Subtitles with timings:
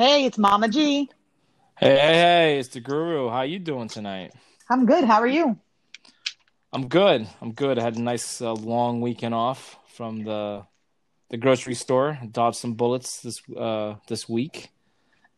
[0.00, 1.10] Hey, it's Mama G.
[1.76, 3.28] Hey, hey, hey, it's the Guru.
[3.28, 4.32] How you doing tonight?
[4.70, 5.04] I'm good.
[5.04, 5.58] How are you?
[6.72, 7.28] I'm good.
[7.42, 7.78] I'm good.
[7.78, 10.64] I had a nice uh, long weekend off from the
[11.28, 12.18] the grocery store.
[12.32, 14.70] Dodged some bullets this uh this week,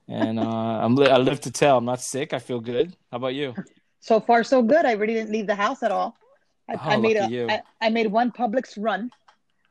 [0.06, 0.42] and uh,
[0.84, 1.78] I'm li- I live to tell.
[1.78, 2.32] I'm not sick.
[2.32, 2.94] I feel good.
[3.10, 3.56] How about you?
[3.98, 4.86] So far, so good.
[4.86, 6.14] I really didn't leave the house at all.
[6.68, 9.10] I, Oh, I made a I, I made one Publix run,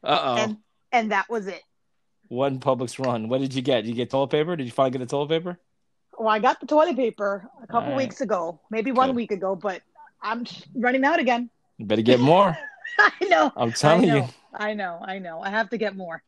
[0.03, 0.35] Uh oh.
[0.35, 0.57] and
[0.91, 1.63] and that was it.
[2.31, 3.27] One Publix run.
[3.27, 3.81] What did you get?
[3.81, 4.55] Did you get toilet paper?
[4.55, 5.59] Did you finally get the toilet paper?
[6.17, 7.97] Well, I got the toilet paper a couple right.
[7.97, 9.15] weeks ago, maybe one Good.
[9.17, 9.81] week ago, but
[10.21, 11.49] I'm running out again.
[11.77, 12.57] You better get more.
[12.99, 13.51] I know.
[13.57, 14.27] I'm telling I you.
[14.53, 14.99] I know.
[15.03, 15.41] I know.
[15.41, 16.23] I have to get more.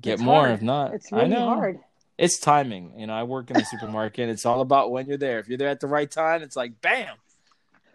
[0.00, 0.46] Get It's more.
[0.46, 0.50] hard.
[0.54, 1.44] If not, It's really know.
[1.46, 1.78] hard.
[2.18, 2.98] It's timing.
[2.98, 4.28] You know, I work in the supermarket.
[4.28, 5.38] It's all about when you're there.
[5.38, 7.14] If you're there at the right time, it's like bam.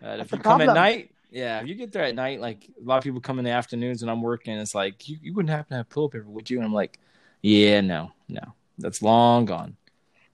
[0.01, 2.83] Uh, if you come at night, yeah, if you get there at night, like a
[2.83, 5.49] lot of people come in the afternoons and I'm working, it's like you, you wouldn't
[5.49, 6.57] happen to have toilet paper, would you?
[6.57, 6.99] And I'm like,
[7.41, 8.41] yeah, no, no,
[8.77, 9.77] that's long gone.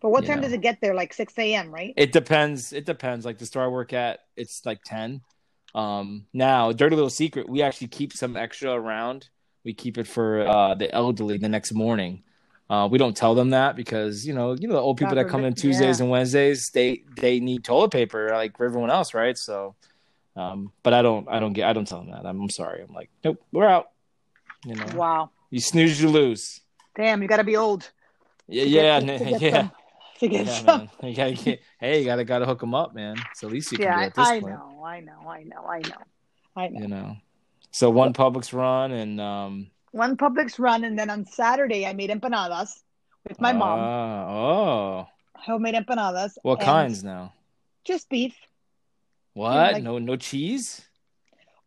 [0.01, 0.43] But what You time know.
[0.43, 0.95] does it get there?
[0.95, 1.93] Like 6 a.m., right?
[1.95, 2.73] It depends.
[2.73, 3.25] It depends.
[3.25, 5.21] Like the store I work at, it's like ten.
[5.75, 9.29] Um, now, dirty little secret, we actually keep some extra around.
[9.63, 12.23] We keep it for uh, the elderly the next morning.
[12.69, 15.25] Uh, we don't tell them that because you know, you know, the old people God
[15.25, 16.03] that come in Tuesdays yeah.
[16.03, 19.37] and Wednesdays, they they need toilet paper like for everyone else, right?
[19.37, 19.75] So,
[20.35, 22.25] um, but I don't, I don't get, I don't tell them that.
[22.25, 22.81] I'm, I'm sorry.
[22.81, 23.89] I'm like, nope, we're out.
[24.65, 25.29] You know, Wow.
[25.49, 26.61] you snooze, you lose.
[26.95, 27.89] Damn, you got to be old.
[28.47, 29.51] Yeah, to yeah, get- to get yeah.
[29.61, 29.71] some-
[30.19, 30.89] to get Yeah, some.
[31.01, 33.17] You gotta get, hey, you gotta gotta hook them up, man.
[33.33, 34.53] So at least you can Yeah, do I, at this I point.
[34.53, 35.95] know, I know, I know, I know,
[36.55, 36.79] I know.
[36.79, 37.17] you know.
[37.71, 42.11] So one Publix run and um One Publix run, and then on Saturday I made
[42.11, 42.69] empanadas
[43.27, 43.79] with my mom.
[43.79, 46.37] ah, Oh, Homemade empanadas.
[46.43, 47.33] what kinds now?
[47.83, 48.35] Just beef.
[49.33, 49.73] What?
[49.73, 50.81] like- no, no cheese.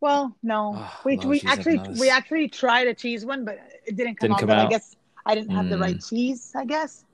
[0.01, 4.15] Well, no, Ah, we we actually we actually tried a cheese one, but it didn't
[4.19, 4.39] come Didn't out.
[4.41, 4.57] come good.
[4.57, 5.81] I guess I didn't have the Mm.
[5.81, 6.53] right cheese.
[6.55, 7.05] I guess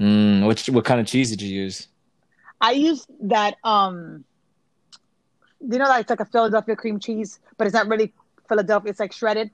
[0.00, 1.88] Mm, which what kind of cheese did you use?
[2.60, 3.56] I used that.
[3.64, 4.24] Um,
[5.60, 8.14] you know, that it's like a Philadelphia cream cheese, but it's not really
[8.48, 8.90] Philadelphia.
[8.90, 9.50] It's like shredded.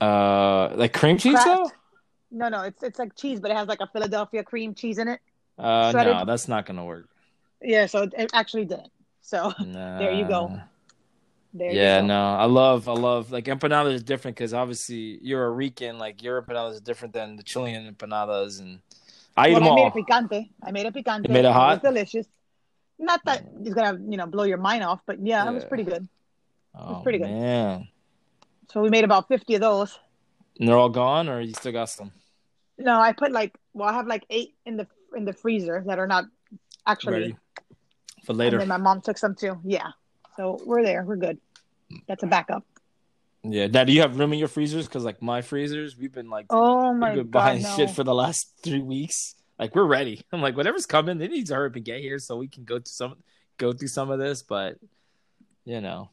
[0.00, 1.46] Uh, like cream cheese Kraft.
[1.48, 1.70] though?
[2.30, 5.08] No, no, it's it's like cheese, but it has like a Philadelphia cream cheese in
[5.08, 5.20] it.
[5.58, 6.16] Uh, Shredded.
[6.16, 7.08] no, that's not gonna work.
[7.60, 8.90] Yeah, so it, it actually didn't.
[9.26, 10.60] So There you go.
[11.52, 11.72] There.
[11.72, 12.06] Yeah, you go.
[12.06, 16.22] no, I love, I love like empanadas is different because obviously you're a Rican, like
[16.22, 18.78] your empanadas is different than the Chilean empanadas, and
[19.36, 19.86] I eat them I made all.
[19.88, 20.50] it picante.
[20.62, 21.26] I made it picante.
[21.26, 21.82] You made it hot?
[21.82, 22.26] was delicious.
[23.00, 25.84] Not that it's gonna, you know, blow your mind off, but yeah, it was pretty
[25.84, 26.06] good.
[26.74, 27.30] Oh it was oh, pretty good.
[27.30, 27.88] man,
[28.70, 29.98] So we made about fifty of those.
[30.60, 32.12] and they're all gone, or you still got some?
[32.78, 34.86] No, I put like, well, I have like eight in the
[35.16, 36.26] in the freezer that are not
[36.86, 37.12] actually.
[37.14, 37.36] ready
[38.26, 38.58] for And later.
[38.58, 39.58] then my mom took some too.
[39.64, 39.88] Yeah,
[40.36, 41.04] so we're there.
[41.04, 41.38] We're good.
[42.06, 42.64] That's a backup.
[43.42, 43.68] Yeah.
[43.68, 44.86] Now, do you have room in your freezers?
[44.86, 47.76] Because like my freezers, we've been like Oh my god, buying no.
[47.76, 49.36] shit for the last three weeks.
[49.58, 50.20] Like we're ready.
[50.32, 52.64] I'm like, whatever's coming, it needs to hurry up and get here so we can
[52.64, 53.16] go to some
[53.56, 54.42] go through some of this.
[54.42, 54.78] But
[55.64, 56.10] you know,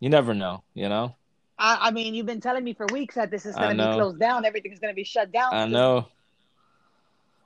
[0.00, 0.62] you never know.
[0.74, 1.16] You know.
[1.58, 3.92] I, I mean, you've been telling me for weeks that this is going to be
[3.94, 4.44] closed down.
[4.44, 5.54] Everything's going to be shut down.
[5.54, 6.06] I know.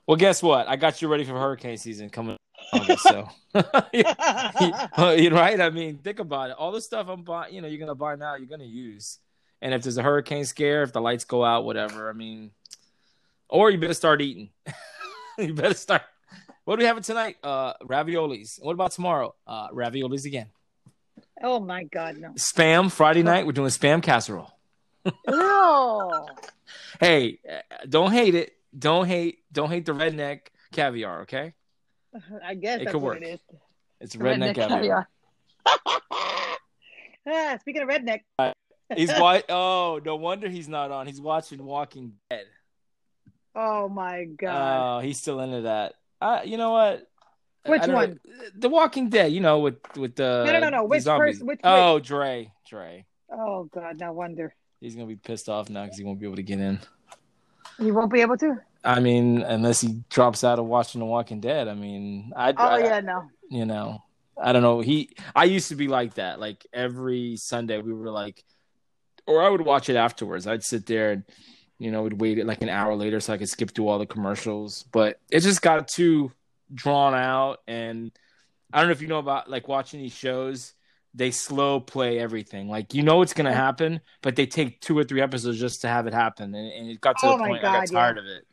[0.05, 0.67] Well, guess what?
[0.67, 2.35] I got you ready for hurricane season coming.
[2.73, 3.29] August, so
[5.13, 5.59] you're right.
[5.59, 6.55] I mean, think about it.
[6.57, 9.19] All the stuff I'm buying, you know, you're gonna buy now, you're gonna use.
[9.61, 12.09] And if there's a hurricane scare, if the lights go out, whatever.
[12.09, 12.51] I mean,
[13.47, 14.49] or you better start eating.
[15.37, 16.03] you better start.
[16.65, 17.37] What do we have tonight?
[17.43, 18.61] Uh, raviolis.
[18.63, 19.35] What about tomorrow?
[19.45, 20.47] Uh, raviolis again.
[21.43, 22.29] oh my god, no.
[22.29, 23.45] Spam Friday night.
[23.45, 24.51] We're doing spam casserole.
[25.27, 26.27] No.
[26.99, 27.59] Hey, uh,
[27.89, 28.53] don't hate it.
[28.77, 29.39] Don't hate.
[29.51, 31.21] Don't hate the redneck caviar.
[31.21, 31.53] Okay,
[32.43, 33.21] I guess It that's could what work.
[33.21, 33.39] it is.
[33.99, 35.09] it's redneck, Redneck caviar.
[37.27, 38.21] ah, speaking of redneck,
[38.95, 39.45] He's white.
[39.49, 41.07] Oh, no wonder he's not on.
[41.07, 42.45] He's watching Walking Dead.
[43.55, 44.97] oh my god.
[44.97, 45.93] Oh, he's still into that.
[46.21, 47.07] Uh, you know what?
[47.65, 47.89] Which one?
[47.89, 48.15] know.
[48.57, 49.31] The Walking Dead.
[49.31, 50.77] You know, with with the No, no, no, no.
[50.81, 51.35] the Which zombies.
[51.35, 52.51] person- which- oh, Dre.
[52.67, 53.05] Dre.
[53.31, 54.53] oh god, no wonder.
[54.81, 56.79] He's gonna be pissed off now because he won't be able to get in.
[57.79, 58.57] He won't be able to.
[58.83, 61.67] I mean, unless he drops out of watching The Walking Dead.
[61.67, 62.51] I mean, I.
[62.51, 63.29] Oh I, yeah, no.
[63.49, 64.01] you know
[64.41, 68.09] i don't know he i used to be like that like every sunday we were
[68.09, 68.43] like
[69.27, 71.23] or i would watch it afterwards i'd sit there and
[71.79, 74.05] you know would wait like an hour later so i could skip through all the
[74.05, 76.31] commercials but it just got too
[76.73, 78.11] drawn out and
[78.73, 80.73] i don't know if you know about like watching these shows
[81.13, 85.03] they slow play everything like you know it's gonna happen but they take two or
[85.03, 87.59] three episodes just to have it happen and, and it got to Oh the point
[87.59, 87.99] i got God, yeah.
[87.99, 88.45] tired of it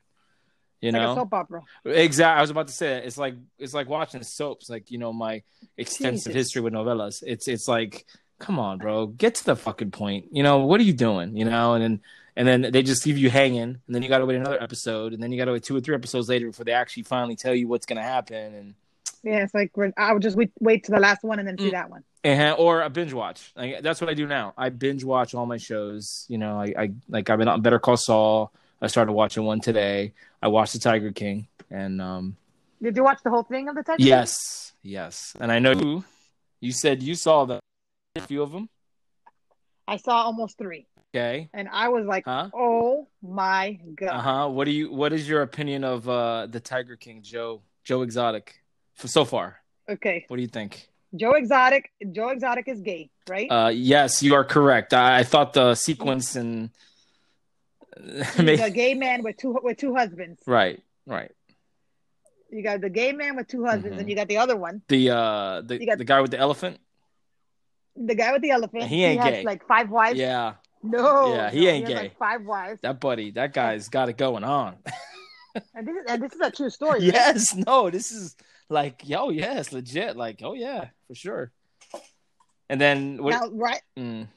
[0.80, 1.62] you It's know like a soap opera.
[1.84, 2.38] Exactly.
[2.38, 3.04] I was about to say that.
[3.04, 4.68] It's like it's like watching soaps.
[4.70, 5.42] Like you know my
[5.76, 6.34] extensive Jesus.
[6.34, 7.22] history with novelas.
[7.26, 8.06] It's it's like
[8.38, 10.26] come on, bro, get to the fucking point.
[10.30, 11.36] You know, what are you doing?
[11.36, 12.00] You know, and then
[12.36, 15.12] and then they just leave you hanging, and then you got to wait another episode,
[15.12, 17.34] and then you got to wait two or three episodes later before they actually finally
[17.34, 18.54] tell you what's gonna happen.
[18.54, 18.74] And
[19.24, 21.68] Yeah, it's like I would just wait, wait to the last one and then see
[21.70, 21.72] Mm.
[21.72, 22.04] that one.
[22.22, 23.52] and or a binge watch.
[23.56, 24.52] Like, that's what I do now.
[24.56, 26.26] I binge watch all my shows.
[26.28, 28.52] You know, I, I like I've been on Better Call Saul.
[28.80, 30.12] I started watching one today.
[30.40, 32.36] I watched The Tiger King, and um,
[32.80, 33.98] Did you watch the whole thing of the Tiger?
[33.98, 36.04] King Yes, yes, and I know you.
[36.60, 37.60] You said you saw the
[38.16, 38.68] a few of them.
[39.86, 41.48] I saw almost three, Okay.
[41.52, 42.50] and I was like, Huh?
[42.54, 44.48] "Oh my god!" Uh huh.
[44.48, 44.92] What do you?
[44.92, 48.60] What is your opinion of uh the Tiger King, Joe Joe Exotic,
[48.94, 49.60] for so far?
[49.88, 50.88] Okay, What do you think?
[51.16, 51.90] Joe Exotic.
[52.12, 53.50] Joe Exotic is gay, right?
[53.50, 54.92] Uh, yes, you are correct.
[54.92, 56.70] I, I thought the sequence and
[58.36, 60.40] He's a gay man with two with two husbands.
[60.46, 61.30] right, right.
[62.50, 64.00] You got the gay man with two husbands, Mhm.
[64.00, 66.38] and you got the other one, The uh the You got- the guy with the
[66.38, 66.78] elephant.
[67.96, 68.84] the guy with the elephant.
[68.84, 69.42] He ain't has gay.
[69.44, 70.18] like five wives.
[70.18, 71.34] Yeah, No.
[71.34, 72.02] Yeah, he no, ain't has, gay.
[72.04, 72.80] Like five wives.
[72.82, 74.76] that buddy, that guy's got it going on.
[75.74, 77.00] And this is and this is a true story.
[77.00, 77.12] right?
[77.14, 78.36] yes, no, this is
[78.70, 80.16] like, yo, yes, legit.
[80.16, 81.52] Like, oh yeah, for sure.
[82.70, 83.30] And then what?
[83.32, 84.28] Now, right mm.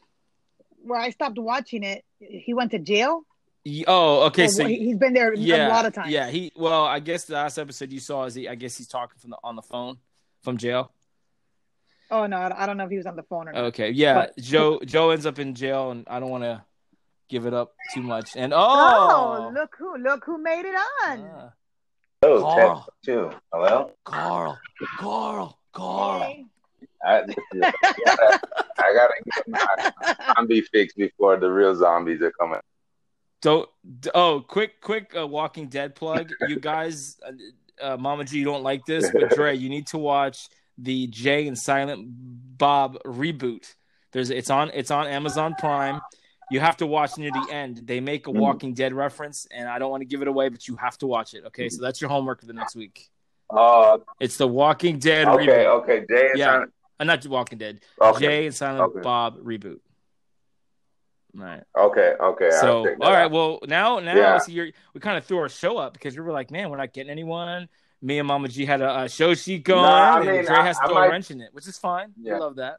[0.84, 3.24] where I stopped watching it, he went to jail.
[3.66, 4.46] Y- Oh, okay.
[4.46, 6.12] Or So he- he's been there yeah, a lot of times.
[6.12, 6.52] Yeah, he.
[6.56, 8.48] Well, I guess the last episode you saw is he.
[8.48, 9.98] I guess he's talking from the on the phone
[10.44, 10.92] from jail.
[12.10, 13.64] Oh no, I I don't know if he was on the phone or not.
[13.66, 14.14] Okay, yeah.
[14.16, 16.64] But- Joe Joe ends up in jail, and I don't want to
[17.30, 18.36] give it up too much.
[18.36, 21.30] And Oh, oh, look who look who made it on.
[21.32, 21.54] Ah,
[22.24, 22.84] Oh, Carl.
[22.86, 23.32] check two.
[23.54, 23.92] Hello.
[24.06, 24.60] Carl,
[24.98, 26.20] Carl, Carl.
[26.24, 26.46] Hey.
[27.04, 29.92] I, this is- I gotta get my
[30.36, 32.60] zombie fix before the real zombies are coming.
[33.42, 33.68] Don't.
[34.14, 35.14] Oh, quick, quick.
[35.18, 36.32] Uh, Walking Dead plug.
[36.48, 37.32] You guys, uh,
[37.94, 40.48] uh, Mama G, you don't like this, but Dre, you need to watch
[40.78, 42.06] the Jay and Silent
[42.58, 43.74] Bob reboot.
[44.12, 46.02] There's it's on it's on Amazon Prime.
[46.52, 47.82] You have to watch near the end.
[47.86, 50.68] They make a Walking Dead reference, and I don't want to give it away, but
[50.68, 51.46] you have to watch it.
[51.48, 53.10] Okay, so that's your homework for the next week.
[53.50, 55.66] Oh, It's the Walking Dead okay, reboot.
[55.82, 56.06] okay.
[56.10, 56.56] Jay Yeah.
[56.58, 57.80] on- Uh, not Walking Dead.
[58.02, 59.00] Okay, Jay and Silent Okay.
[59.02, 59.80] Bob reboot.
[61.38, 61.64] All right.
[61.78, 62.50] okay, okay.
[62.52, 63.24] So, all right.
[63.24, 63.32] out.
[63.32, 64.38] Well, now, now Yeah.
[64.40, 66.78] see, you're, we kind of threw our show up because we were like, man, we're
[66.78, 67.70] not getting anyone.
[68.02, 70.78] Me and Mama G had a, a show sheet going, I and mean, Dre has
[70.78, 72.14] to I- I throw a wrench in it, which is fine.
[72.22, 72.38] We Yeah.
[72.40, 72.78] love that.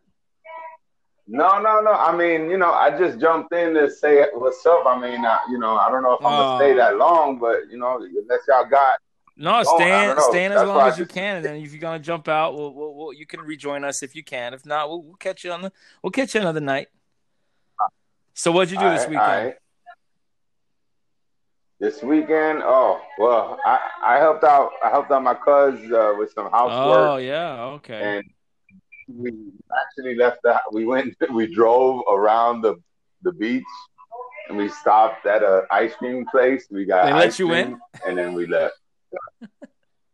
[1.28, 1.92] No, no, no.
[1.92, 4.84] I mean, you know, I just jumped in to say what's up.
[4.86, 6.58] I mean, I, you know, I don't know if I'm gonna Oh.
[6.58, 8.98] stay that long, but you know, unless y'all got.
[9.36, 10.28] No, Oh, I stay in, don't know.
[10.30, 12.54] stay in as long as you just- can, and then if you're gonna jump out,
[12.54, 14.52] we'll, we'll, we'll you can rejoin us if you can.
[14.52, 15.72] If not, we'll, we'll catch you on the
[16.02, 16.88] we'll catch you another night.
[18.34, 19.20] So, what'd you do All this weekend?
[19.20, 19.54] all right.
[21.80, 24.70] This weekend, oh well, I, I helped out.
[24.84, 27.08] I helped out my cuz uh, with some housework.
[27.10, 28.00] Oh yeah, okay.
[28.18, 28.24] and
[29.12, 29.32] we
[29.80, 32.76] actually left the we went we drove around the
[33.22, 33.64] the beach
[34.48, 37.66] and we stopped at a ice cream place we got They let ice you cream,
[37.66, 37.80] in?
[38.06, 38.74] and then we left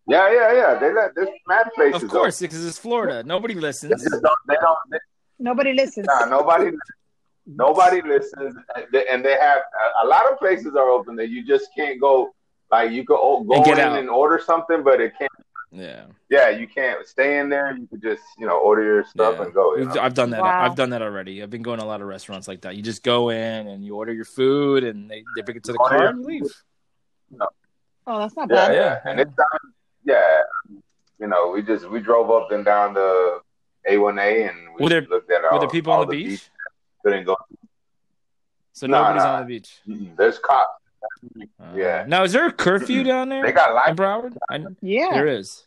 [0.09, 3.23] yeah yeah yeah they let this mad places of course, because it's Florida.
[3.23, 3.61] Nobody open.
[3.61, 4.03] they listens.
[4.11, 4.99] don't they don't they,
[5.39, 6.07] Nobody listens.
[6.07, 6.71] nah, nobody
[7.49, 8.57] nobody listens
[9.11, 9.59] and they have
[10.03, 12.35] a, a lot of places are open that you just can't go
[12.71, 13.99] like you could go And get in out.
[13.99, 15.31] and order something but it can't
[15.73, 16.05] Yeah.
[16.29, 19.45] yeah you can't stay in there you could just you know order your stuff Yeah.
[19.47, 19.97] and go you know?
[20.01, 20.43] I've done that.
[20.43, 20.65] Wow.
[20.65, 21.43] I've done that already.
[21.43, 22.77] I've been going to a lot of restaurants like that.
[22.77, 25.73] You just go in and you order your food, and they, they bring it to
[25.73, 26.53] the car and you leave.
[28.07, 28.75] Oh, that's not Yeah, bad.
[28.75, 29.61] yeah, Yeah, and it's down,
[30.05, 30.41] yeah.
[31.21, 33.41] You know, we just we drove up and down the
[33.91, 35.53] A1A and we Were there- looked at all.
[35.59, 36.27] Were there people on all the beach?
[36.29, 36.51] beaches.
[37.05, 37.37] Couldn't go.
[38.73, 39.35] So Nah, nobody's nah.
[39.35, 39.81] on the beach.
[39.89, 40.17] Mm-mm.
[40.17, 40.73] There's cops.
[41.61, 42.05] Uh, Yeah.
[42.07, 43.93] Now, is there a curfew down there They got in lights.
[43.99, 44.37] Broward?
[44.51, 45.11] I, Yeah.
[45.13, 45.65] There is.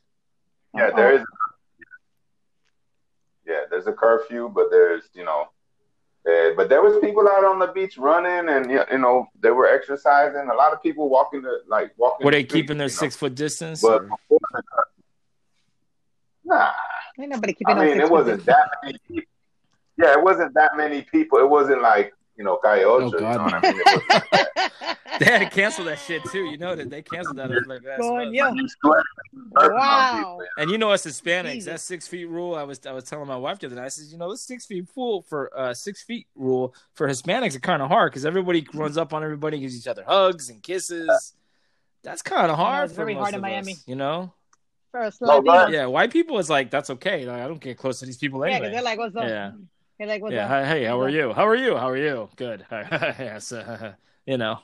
[0.76, 1.22] Yeah, there is.
[3.46, 5.48] Yeah, there's a curfew, but there's you know,
[6.30, 9.50] uh, but there was people out on the beach running, and you you know they
[9.52, 10.48] were exercising.
[10.50, 12.24] A lot of people walking the like walking.
[12.24, 13.00] Were the they street, keeping their you know.
[13.00, 13.82] six foot distance?
[13.82, 15.04] But before the curfew-
[16.46, 16.72] nah,
[17.20, 19.31] Ain't nobody keeping I on mean, it wasn't foot that many people.
[20.02, 21.38] Yeah, it wasn't that many people.
[21.40, 23.04] It wasn't like, you know, Coyote.
[23.04, 23.82] Oh, you know God, what I mean?
[23.86, 26.44] Like they had to cancel that shit too.
[26.46, 27.50] You know that they canceled that.
[27.68, 28.56] Like, that's Going, nuts.
[28.56, 28.62] yo.
[28.62, 29.04] You sweat,
[29.54, 30.40] burping on Wow.
[30.58, 31.66] And you know us Hispanics, Jesus.
[31.66, 32.56] that six feet rule.
[32.56, 33.86] I was I was telling my wife the other night.
[33.86, 37.56] I said, you know, this six feet rule for uh six feet rule for Hispanics
[37.56, 40.64] are kind of hard because everybody runs up on everybody, gives each other hugs and
[40.64, 41.34] kisses.
[42.04, 43.74] That's kind of hard it's for very most hard in of Miami.
[43.74, 44.34] us, you know.
[44.90, 45.68] for a No, Latino.
[45.68, 47.26] Yeah, white people is like that's okay.
[47.26, 48.72] Like, I don't get close to these people Yeah, 'cause anyway.
[48.74, 49.28] they're like, what's up?
[49.28, 49.52] Yeah.
[50.02, 50.66] They're like, what's yeah, up?
[50.66, 51.32] hey, how are you?
[51.32, 51.78] How are you?
[51.78, 52.28] How are you?
[52.36, 52.66] Good.
[52.72, 53.94] yes, uh,
[54.26, 54.58] you know,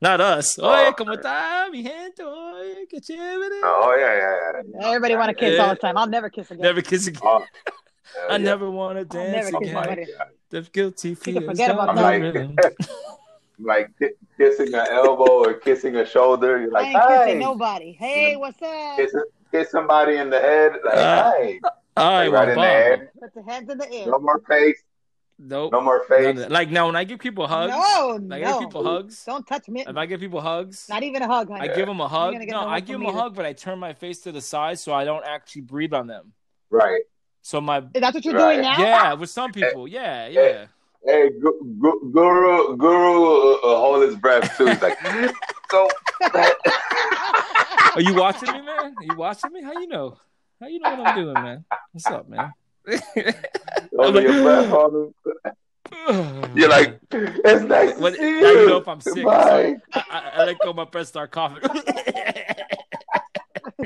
[0.00, 0.58] not us.
[0.58, 2.20] Oye, cómo está, mi gente?
[2.24, 3.60] Oye, qué chévere.
[3.62, 4.88] Oh, yeah, yeah, yeah.
[4.88, 5.96] Everybody want to kiss all the time.
[5.96, 6.62] I'll never kiss again.
[6.64, 7.22] Never kiss again.
[7.24, 7.46] Oh,
[8.28, 9.74] I never want to dance never Oh kiss again.
[9.74, 10.06] my somebody.
[10.50, 12.56] The guilty You can feels forget about got that.
[12.56, 12.74] my.
[13.64, 16.60] Like ki- kissing an elbow or kissing a shoulder.
[16.60, 17.92] You're like, I like, ain't kissing nobody.
[17.92, 18.96] Hey, what's up?
[18.96, 19.14] kiss,
[19.52, 20.72] kiss somebody in the head.
[20.84, 21.60] Like, Uh, hey,
[21.96, 22.64] All right, right well, in the Bob.
[22.64, 23.08] head.
[23.20, 24.06] Put the hands in the air.
[24.06, 24.82] No more face.
[25.38, 25.72] Nope.
[25.72, 26.38] No more face.
[26.48, 28.66] Like now, when I give people hugs, No, like I give no.
[28.66, 29.24] people hugs.
[29.24, 29.84] Don't touch me.
[29.86, 31.68] If I give people hugs, Not even a hug, honey.
[31.68, 32.34] I give them a hug.
[32.34, 34.40] No, no I give from them a hug, but I turn my face to the
[34.40, 36.32] side so I don't actually breathe on them.
[36.70, 37.02] Right.
[37.42, 38.52] So my That's what you're Right.
[38.54, 38.78] doing now?
[38.78, 40.66] yeah, with some people, yeah, yeah.
[41.04, 44.66] Hey, Gu- Gu- Guru, Guru, uh, uh, hold his breath too.
[44.66, 44.96] He's like,
[45.70, 45.88] so.
[47.94, 48.94] Are you watching me, man?
[48.96, 49.62] Are you watching me?
[49.62, 50.16] How you know?
[50.62, 51.64] How you know what I'm doing, man?
[51.90, 52.52] What's up, man?
[53.96, 55.52] Hold your breath.
[56.54, 58.46] You're like, it's nice to What- see you.
[58.46, 59.24] you know if I'm sick.
[59.24, 59.74] Bye.
[59.92, 61.62] I, I, I let go of my breath, start coughing.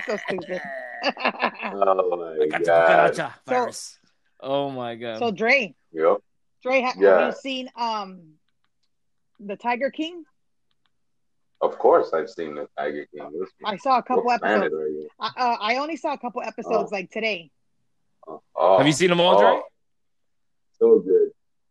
[0.06, 0.61] so stupid.
[1.64, 3.12] Oh my I got the god.
[3.14, 3.99] cucaracha virus.
[4.40, 5.18] Oh my god.
[5.18, 6.18] so Dre, Yep.
[6.62, 7.21] Dre, ha- Yeah.
[7.21, 8.35] have you seen um
[9.40, 10.25] the Tiger King?
[11.60, 13.30] Of course, I've seen the Tiger King.
[13.40, 14.75] This I saw a couple episodes.
[15.18, 17.50] I, uh, I only saw a couple episodes like today.
[18.28, 19.48] Oh, Have you seen them all, Dre?
[19.50, 19.62] oh,
[20.78, 21.30] So good.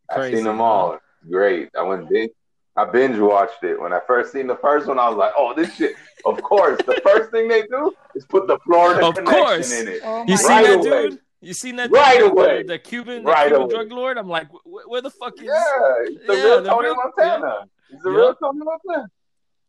[0.09, 0.97] I've seen them all.
[1.29, 1.69] Great.
[1.77, 2.31] I went binge.
[2.77, 3.79] I binge watched it.
[3.79, 6.77] When I first seen the first one, I was like, "Oh, this shit." Of course,
[6.85, 9.71] the first thing they do is put the Florida Of connection course.
[9.81, 10.01] in it.
[10.03, 11.09] Oh You my seen Right that away.
[11.09, 11.19] dude?
[11.41, 12.31] You seen that Right dude?
[12.31, 12.63] away.
[12.63, 13.73] The, the Cuban, the Right Cuban away.
[13.73, 14.17] drug lord?
[14.17, 15.53] I'm like, where the fuck is Yeah,
[16.01, 17.67] it's the Yeah, real Tony real- Montana.
[17.91, 18.17] It's the Yeah.
[18.17, 19.07] real Tony Montana.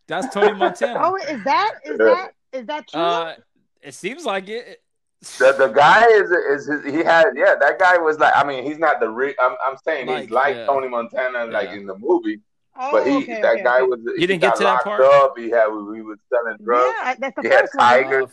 [0.08, 1.00] That's Tony Montana.
[1.02, 3.00] Oh, is that is that is that true?
[3.00, 3.34] uh,
[3.82, 4.82] it seems like it.
[5.38, 8.64] The the guy is is his, he had yeah that guy was like I mean
[8.64, 10.66] he's not the real I'm I'm saying Like, he's like yeah.
[10.66, 11.76] Tony Montana like Yeah.
[11.76, 12.40] in the movie
[12.78, 13.88] oh, but he okay, that okay, guy okay.
[13.88, 15.00] was You didn't get got to that locked part?
[15.00, 18.04] up he had he was selling drugs Yeah, that's the He had first one.
[18.22, 18.26] Uh,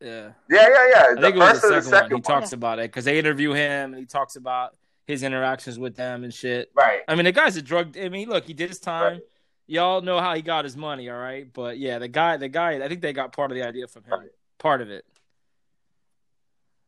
[0.00, 0.32] yeah.
[0.50, 2.08] yeah yeah yeah I the think it was the second, the second one.
[2.10, 5.78] He one talks about it because they interview him and he talks about his interactions
[5.78, 6.70] with them and shit.
[6.74, 7.96] right I mean, the guy's a drug.
[7.96, 9.12] I mean, look, he did his time.
[9.14, 9.22] Right.
[9.68, 11.52] Y'all know how he got his money, all right?
[11.52, 14.04] But yeah, the guy, the guy, I think they got part of the idea from
[14.04, 14.28] him.
[14.58, 15.04] Part of it.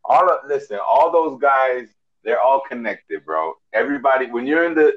[0.04, 1.88] all of listen all those guys
[2.25, 4.94] they're all connected bro everybody when you're in the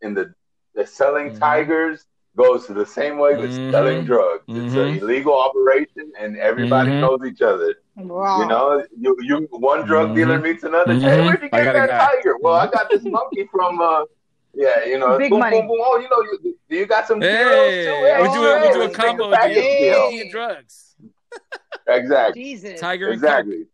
[0.00, 0.34] in the
[0.74, 1.38] the selling Mhm.
[1.38, 3.70] tigers goes to the same way with Mhm.
[3.70, 7.00] selling drugs it's an illegal operation and everybody Mhm.
[7.02, 8.40] knows each other Wow.
[8.40, 10.94] You know, you, you one drug dealer meets another.
[10.94, 11.24] Hey, Mhm.
[11.26, 12.06] where'd you get that guy.
[12.16, 12.38] tiger?
[12.40, 13.80] Well, I got this monkey from.
[13.82, 14.06] uh
[14.54, 15.58] Yeah, you know, Big boom, money.
[15.58, 15.78] boom, boom.
[15.82, 18.04] Oh, you know, you, you got some Hey, zeros too.
[18.04, 19.62] Hey, we do, hey, we do a combo the package deal.
[19.64, 20.10] Hey.
[20.10, 20.20] deal.
[20.22, 20.94] and drugs.
[21.88, 22.80] Exactly, Jesus.
[22.80, 23.64] Tiger exactly.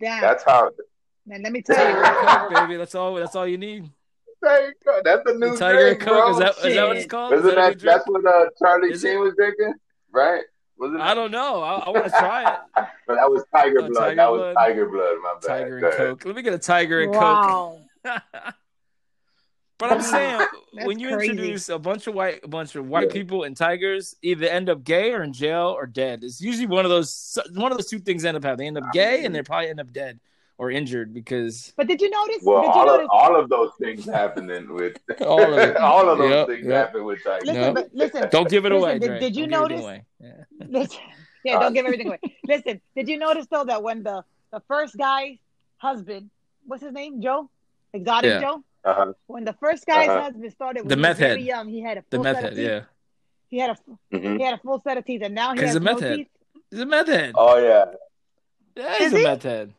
[0.00, 0.22] Damn.
[0.22, 0.70] That's how.
[1.26, 2.02] Man, let me tell you.
[2.02, 2.76] Coke, baby.
[2.76, 3.14] That's all.
[3.16, 3.90] That's all you need.
[4.40, 4.72] There.
[5.04, 6.24] That's the new Tiger drink, and Coke.
[6.24, 6.30] bro.
[6.30, 7.34] Is that is that what it's called?
[7.34, 9.16] Is Isn't that that that's what uh, Charlie Is Sheen it?
[9.18, 9.74] was drinking,
[10.10, 10.42] right?
[10.78, 11.62] Wasn't I don't know.
[11.62, 12.58] I, I want to try it.
[13.06, 14.00] But that was Tiger Oh, Blood.
[14.00, 15.16] Tiger that was Tiger Blood.
[15.22, 15.46] My bad.
[15.46, 15.92] Tiger and.
[15.94, 16.24] Coke.
[16.24, 17.80] Let me get a Tiger and Wow.
[18.04, 18.22] Coke.
[19.80, 20.40] but I'm saying
[20.84, 21.30] when you crazy.
[21.32, 23.12] introduce a bunch of white, a bunch of white Yeah.
[23.14, 26.22] people and tigers, either end up gay or in jail or dead.
[26.22, 27.38] It's usually one of those.
[27.54, 28.72] One of those two things end up happening.
[28.74, 30.20] They end up gay and they probably end up dead
[30.58, 32.38] or injured because But did you notice?
[32.42, 35.76] Well, did you all of all of those things happening with All of it.
[35.90, 36.86] all of those Yep, things yep.
[36.86, 37.46] happen with Tiger.
[37.46, 37.74] listen, Nope.
[37.74, 38.28] but listen.
[38.30, 38.98] don't give it Listen, away.
[38.98, 40.04] did- did you Don't give it notice- away.
[40.20, 40.66] Yeah.
[40.68, 41.00] listen
[41.42, 42.18] yeah, don't give everything away.
[42.46, 44.22] Listen, did you notice though that when the
[44.52, 45.38] the first guy
[45.78, 46.28] husband,
[46.66, 47.48] what's his name, Joe,
[47.94, 48.40] Exotic Yeah.
[48.40, 49.12] Joe, Uh-huh.
[49.26, 50.22] when the first guy's Uh-huh.
[50.22, 51.46] husband started, when The he was meth very head.
[51.46, 52.66] young, he had a The full meth set head, of teeth.
[52.66, 52.82] yeah.
[53.48, 54.36] He had a Mhm.
[54.38, 55.92] he had a full set of teeth, and now he 'Cause has he's a no
[55.92, 56.16] meth head.
[56.16, 56.28] teeth.
[56.70, 57.34] He's a meth head.
[57.36, 57.84] Oh yeah.
[58.76, 59.24] Yeah, he's Is a he?
[59.24, 59.74] meth head.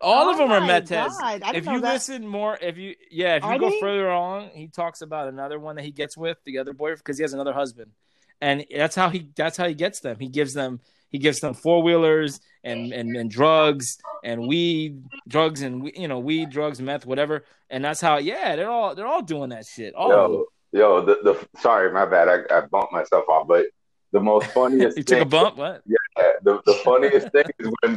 [0.00, 1.16] All of Oh them are my meth heads.
[1.18, 1.92] God, I didn't If you that.
[1.94, 3.80] listen more, if you yeah, if you Are go they?
[3.80, 7.16] further on, he talks about another one that he gets with the other boy because
[7.18, 7.92] he has another husband,
[8.40, 10.18] and that's how he that's how he gets them.
[10.18, 10.80] He gives them
[11.14, 16.18] he gives them four wheelers and, and and drugs and weed, drugs and you know
[16.18, 19.94] weed, drugs, meth, whatever, and that's how yeah they're all they're all doing that shit.
[19.94, 20.08] All.
[20.08, 22.28] Yo, yo, the, the sorry, my bad.
[22.28, 23.66] I, I bumped myself off, but
[24.10, 25.56] the most funniest You took a thing, bump.
[25.56, 25.82] What?
[25.86, 27.94] yeah, the, the funniest thing is when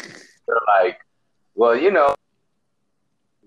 [0.48, 1.00] they're like,
[1.56, 2.14] well, you know,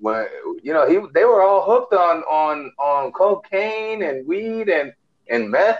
[0.00, 0.26] when
[0.64, 4.92] you know he they were all hooked on on on cocaine and weed and
[5.28, 5.78] and meth.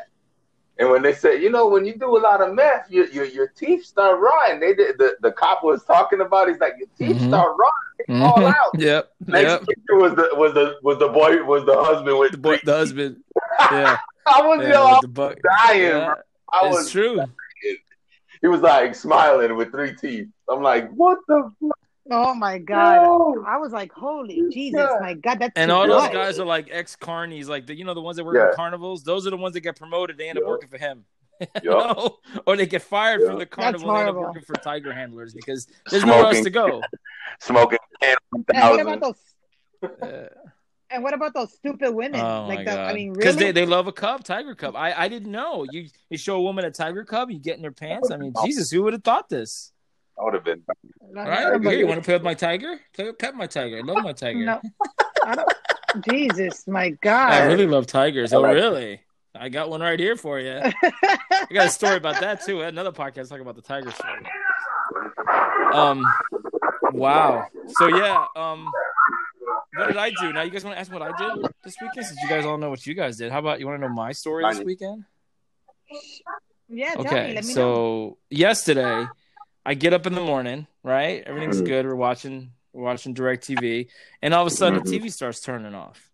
[0.81, 3.27] And when they said, you know, when you do a lot of meth, your your,
[3.27, 4.59] your teeth start rotting.
[4.61, 6.49] They did the, the cop was talking about.
[6.49, 7.29] He's like, your teeth Mhm.
[7.29, 8.21] start rotting.
[8.23, 8.49] Fall Mhm.
[8.49, 8.71] out.
[8.81, 9.13] Yep.
[9.27, 9.61] Next Yep.
[9.67, 12.73] picture was the was the was the boy was the husband with The, boy, the
[12.73, 13.23] husband.
[13.71, 13.99] Yeah.
[14.27, 15.83] I was yeah yo, I was dying.
[15.83, 16.15] Yeah.
[16.53, 16.91] I it's was.
[16.91, 17.21] true.
[18.41, 20.29] He was like smiling with three teeth.
[20.49, 21.53] I'm like, what the?
[21.61, 21.79] Fuck?
[22.11, 23.03] Oh my god!
[23.03, 23.45] No.
[23.47, 25.01] I was like, holy Jesus, suck.
[25.01, 27.95] my god, that's And all those guys are like ex carnies, like the you know
[27.95, 28.49] the ones that work Yeah.
[28.49, 29.05] at carnivals.
[29.05, 30.19] Those are the ones that get promoted.
[30.19, 30.51] They end up Yeah.
[30.51, 31.05] working for him.
[31.63, 32.19] You know?
[32.47, 35.67] Or they get fired from the carnival and end up working for tiger handlers because
[35.91, 36.83] there's nowhere else to go.
[37.41, 38.17] Smoking And
[38.53, 39.91] what about those?
[40.03, 40.27] Uh,
[40.91, 42.21] And what about those stupid women?
[42.21, 42.91] Oh like my the, god!
[42.91, 43.53] I mean, because really?
[43.53, 44.75] they, they love a cub, tiger cub.
[44.75, 45.65] I, I didn't know.
[45.71, 48.11] You you show a woman a tiger cub, you get in their pants.
[48.11, 49.73] I mean, Jesus, who would have thought this?
[50.21, 50.63] I would have been.
[51.13, 52.79] Not All right, somebody- here, you want to play with my tiger?
[52.95, 53.79] Play with pet my tiger.
[53.79, 54.45] I love my tiger.
[54.45, 54.61] No,
[55.25, 55.53] I don't.
[56.09, 57.33] Jesus, my God!
[57.33, 58.33] I really love tigers.
[58.33, 59.01] Oh, really?
[59.35, 60.61] I got one right here for you.
[60.63, 62.61] I got a story about that too.
[62.63, 64.21] Another podcast talking about the tiger story.
[65.73, 66.05] Um,
[66.93, 67.47] wow.
[67.69, 68.27] So yeah.
[68.37, 68.69] Um,
[69.77, 70.33] what did I do?
[70.33, 72.07] Now you guys want to ask what I did this weekend?
[72.07, 73.93] Since you guys all know what you guys did, how about you want to know
[73.95, 75.05] my story this weekend?
[76.69, 77.09] yeah, tell me.
[77.09, 77.55] Okay, Let me know.
[77.55, 79.07] so yesterday
[79.65, 81.23] I get up in the morning, right?
[81.27, 81.67] Everything's Mhm.
[81.67, 81.87] good.
[81.87, 83.89] We're watching we're watching DirecTV,
[84.23, 86.09] and all of a sudden the TV starts turning off.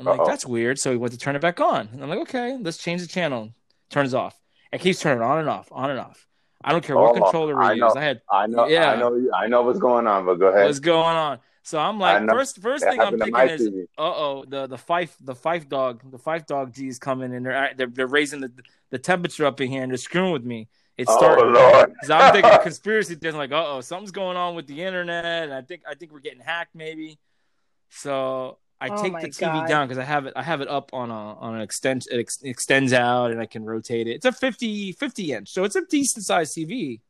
[0.00, 0.26] I'm like, Uh-oh.
[0.26, 0.80] that's weird.
[0.80, 1.88] So we went to turn it back on.
[1.92, 3.54] And I'm like, okay, let's change the channel.
[3.88, 4.36] Turns off.
[4.72, 6.26] It keeps turning on and off, on and off.
[6.64, 7.80] I don't care what Oh, controller we I use.
[7.80, 7.92] know.
[7.96, 8.66] I had I know.
[8.66, 8.90] Yeah.
[8.90, 9.30] I know.
[9.32, 10.64] I know what's going on, but go ahead.
[10.66, 11.38] what's going on.
[11.62, 15.16] So I'm like, first first That thing I'm thinking is, uh oh, the the fife
[15.20, 18.52] the fife dog the fife dog G's coming and they're they're, they're raising the
[18.90, 20.68] the temperature up in here and they're screwing with me.
[20.98, 21.52] It's Oh starting.
[21.52, 21.94] Lord.
[22.04, 23.36] So I'm thinking conspiracy theories.
[23.36, 26.20] Like, uh oh, something's going on with the internet, and I think I think we're
[26.20, 27.18] getting hacked, maybe.
[27.90, 29.68] So I Oh take the TV God.
[29.68, 30.32] down because I have it.
[30.36, 32.06] I have it up on a on an extend.
[32.10, 34.12] It ex- extends out, and I can rotate it.
[34.12, 37.00] It's a 50, 50 inch, so it's a decent sized TV.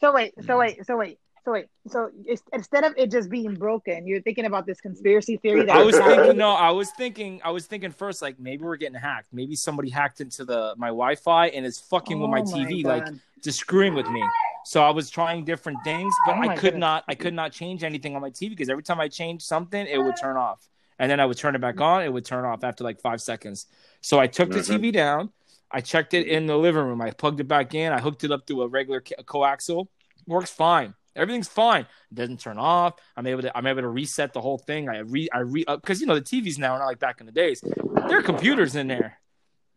[0.00, 1.66] So wait, so wait, so wait, so wait.
[1.88, 2.10] So
[2.52, 5.96] instead of it just being broken, you're thinking about this conspiracy theory that I was
[5.96, 9.28] it's thinking, no, I was thinking, I was thinking first, like maybe we're getting hacked.
[9.32, 12.88] Maybe somebody hacked into the my Wi-Fi and is fucking with my Oh TV, God.
[12.88, 13.06] like
[13.42, 14.22] just screwing with me.
[14.66, 16.80] So I was trying different things, but Oh I could goodness.
[16.80, 19.86] not I could not change anything on my TV because every time I changed something,
[19.86, 20.68] it would turn off.
[20.98, 23.20] And then I would turn it back on, it would turn off after like five
[23.22, 23.66] seconds.
[24.02, 24.80] So I took the Mhm.
[24.80, 25.30] TV down,
[25.70, 28.32] I checked it in the living room, I plugged it back in, I hooked it
[28.32, 29.86] up to a regular coaxial.
[30.26, 30.94] Works fine.
[31.16, 31.82] Everything's fine.
[32.10, 32.94] It doesn't turn off.
[33.16, 34.88] I'm able to I'm able to reset the whole thing.
[34.88, 37.26] I re I re because you know the TVs now are not like back in
[37.26, 37.62] the days.
[38.08, 39.18] There are computers in there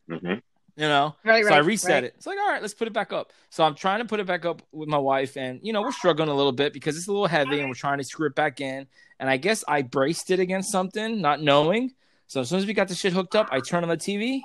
[0.10, 0.34] hmm
[0.76, 1.16] you know.
[1.24, 2.04] Right, so I reset right.
[2.06, 2.14] it.
[2.18, 3.32] It's like, all right, let's put it back up.
[3.50, 5.92] So I'm trying to put it back up with my wife, and you know, we're
[5.92, 8.36] struggling a little bit because it's a little heavy, and we're trying to screw it
[8.36, 8.88] back in.
[9.20, 11.92] And I guess I braced it against something, not knowing.
[12.28, 14.42] So as soon as we got the shit hooked up, I turn on the TV.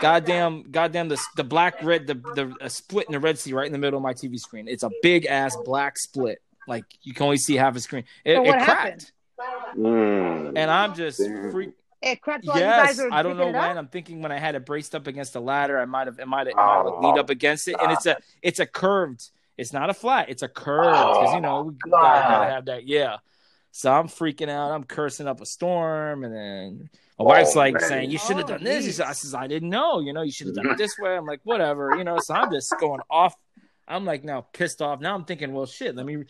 [0.00, 3.66] Goddamn, goddamn, the the black red, the the a split in the red sea right
[3.66, 4.66] in the middle of my TV screen.
[4.68, 6.40] It's a big ass black split.
[6.66, 8.04] Like you can only see half a screen.
[8.24, 9.12] It, So it what cracked, happened?
[9.76, 10.52] Mm.
[10.56, 11.50] and I'm just Damn.
[11.50, 11.70] freak.
[12.02, 13.78] It cracked while you guys Yes, I don't know picking when.
[13.78, 16.26] I'm thinking when I had it braced up against the ladder, I might have it
[16.26, 19.28] might have Oh, leaned up against it, and it's a it's a curved.
[19.58, 20.30] It's not a flat.
[20.30, 22.86] It's a curved because you know we gotta, gotta have that.
[22.86, 23.18] Yeah.
[23.72, 24.72] So I'm freaking out.
[24.72, 26.90] I'm cursing up a storm, and then
[27.24, 27.82] my Oh, wife's like man.
[27.82, 29.00] saying, "You should have Oh, done this." Geez.
[29.00, 30.00] I says, "I didn't know.
[30.00, 32.18] You know, you should have done it this way." I'm like, "Whatever." You know.
[32.18, 33.34] So I'm just going off.
[33.86, 35.00] I'm like now pissed off.
[35.00, 35.96] Now I'm thinking, well, shit.
[35.96, 36.24] Let me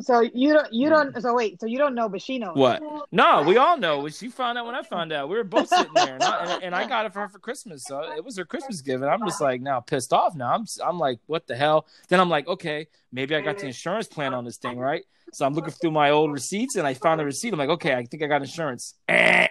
[0.00, 1.18] So you don't, you don't.
[1.22, 2.56] So wait, so you don't know, but she knows.
[2.56, 2.82] What?
[3.12, 4.06] No, we all know.
[4.08, 5.28] She found out when I found out.
[5.28, 7.38] We were both sitting there, and, I, and, and I got it for her for
[7.38, 7.84] Christmas.
[7.84, 9.02] So it was her Christmas gift.
[9.02, 10.34] And I'm just like now pissed off.
[10.34, 11.86] Now I'm I'm like, what the hell?
[12.08, 15.04] Then I'm like, okay, maybe I got the insurance plan on this thing, right?
[15.32, 17.52] So I'm looking through my old receipts, and I found the receipt.
[17.52, 18.94] I'm like, okay, I think I got insurance.
[19.08, 19.46] Eh,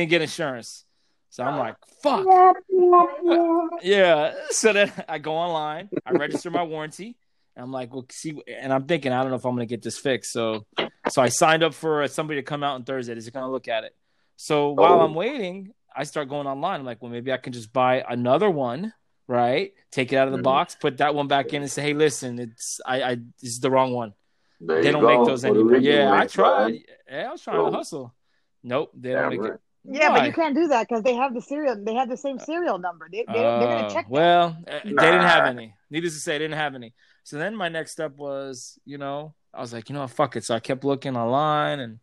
[0.00, 0.84] didn't get insurance.
[1.30, 2.24] So I'm like, fuck.
[3.82, 4.34] Yeah.
[4.50, 7.16] So then I go online, I register my warranty.
[7.54, 9.82] And I'm like, well, see, and I'm thinking, I don't know if I'm gonna get
[9.82, 10.32] this fixed.
[10.32, 10.66] So,
[11.08, 13.14] so I signed up for somebody to come out on Thursday.
[13.16, 13.94] Is gonna look at it?
[14.36, 15.00] So while Oh.
[15.00, 16.80] I'm waiting, I start going online.
[16.80, 18.92] I'm like, well, maybe I can just buy another one,
[19.26, 19.72] right?
[19.90, 20.44] Take it out of the Mhm.
[20.44, 23.60] box, put that one back in, and say, hey, listen, it's I, I this is
[23.60, 24.12] the wrong one.
[24.60, 25.18] There They don't go.
[25.18, 25.76] make those anymore.
[25.76, 26.80] Yeah, I tried.
[27.10, 27.70] Yeah, I was trying Oh.
[27.70, 28.14] to hustle.
[28.62, 29.52] Nope, they don't Damn make right.
[29.52, 29.60] it.
[29.88, 31.76] Yeah, but you can't do that because they have the serial.
[31.82, 33.08] They have the same serial number.
[33.10, 34.04] They, they they're gonna Oh, check.
[34.04, 34.10] that.
[34.10, 35.74] well, uh, they didn't have any.
[35.90, 36.92] Needless to say, they didn't have any.
[37.24, 40.36] So then my next step was, you know, I was like, you know, what, fuck
[40.36, 40.44] it.
[40.44, 41.98] So I kept looking online and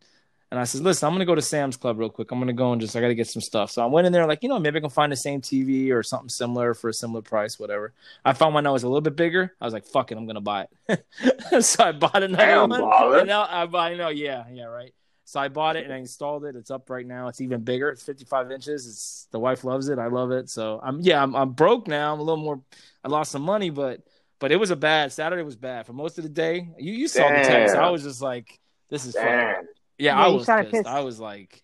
[0.50, 2.30] and I said, listen, I'm gonna go to Sam's Club real quick.
[2.30, 3.70] I'm gonna go and just I gotta get some stuff.
[3.70, 5.90] So I went in there like, you know, maybe I can find the same TV
[5.90, 7.92] or something similar for a similar price, whatever.
[8.24, 9.52] I found one that was a little bit bigger.
[9.60, 11.64] I was like, fuck it, I'm gonna buy it.
[11.64, 12.82] so I bought another Damn, one.
[12.82, 13.18] baller.
[13.20, 14.94] And now I buy, you know, yeah, yeah, right.
[15.26, 16.54] So I bought it and I installed it.
[16.54, 17.28] It's up right now.
[17.28, 17.88] It's even bigger.
[17.88, 18.86] It's 55 inches.
[18.86, 19.98] It's the wife loves it.
[19.98, 20.50] I love it.
[20.50, 22.12] So I'm yeah, I'm I'm broke now.
[22.12, 22.60] I'm a little more.
[23.02, 24.00] I lost some money, but
[24.38, 25.42] but it was a bad Saturday.
[25.42, 26.68] Was bad for most of the day.
[26.78, 27.74] You you saw the text.
[27.74, 28.58] I was just like,
[28.90, 29.28] this is fucking.
[29.30, 29.62] Yeah,
[29.98, 30.70] Yeah, I was pissed.
[30.70, 30.86] pissed.
[30.86, 31.62] I was like,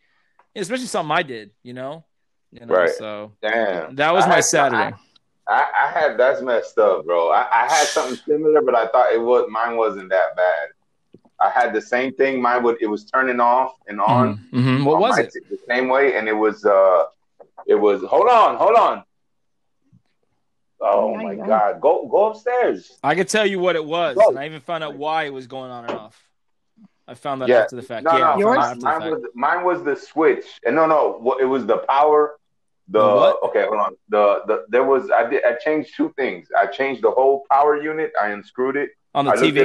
[0.57, 1.51] especially something I did.
[1.63, 2.05] You know,
[2.51, 2.75] you know.
[2.75, 2.91] Right.
[2.95, 3.95] So Damn.
[3.97, 4.97] that was I my had- Saturday.
[5.49, 7.31] I, I had that's messed up, bro.
[7.31, 10.69] I, I had something similar, but I thought it was mine wasn't that bad.
[11.41, 12.41] I had the same thing.
[12.43, 14.39] Mine would it was turning off and on.
[14.53, 14.85] Mhm, mhm.
[14.85, 15.33] What on was it?
[15.33, 17.05] t- The same way, and it was uh,
[17.67, 19.05] it was hold on, hold on.
[20.81, 21.47] Oh Yeah, my yeah.
[21.47, 21.81] god.
[21.81, 22.99] Go go upstairs.
[23.03, 24.29] I can tell you what it was, Go.
[24.29, 26.23] and I even found out why it was going on and off.
[27.07, 27.61] I found that Yeah.
[27.63, 28.05] after the fact.
[28.05, 28.57] No, yeah, no, found Yours?
[28.59, 29.11] out after the mine fact.
[29.13, 30.45] was mine was the switch.
[30.65, 32.37] And no, no, it was the power.
[32.89, 33.43] The, The what?
[33.45, 33.97] okay, hold on.
[34.09, 36.49] The the there was I did I changed two things.
[36.59, 38.13] I changed the whole power unit.
[38.21, 38.91] I unscrewed it.
[39.15, 39.65] on the I looked TV.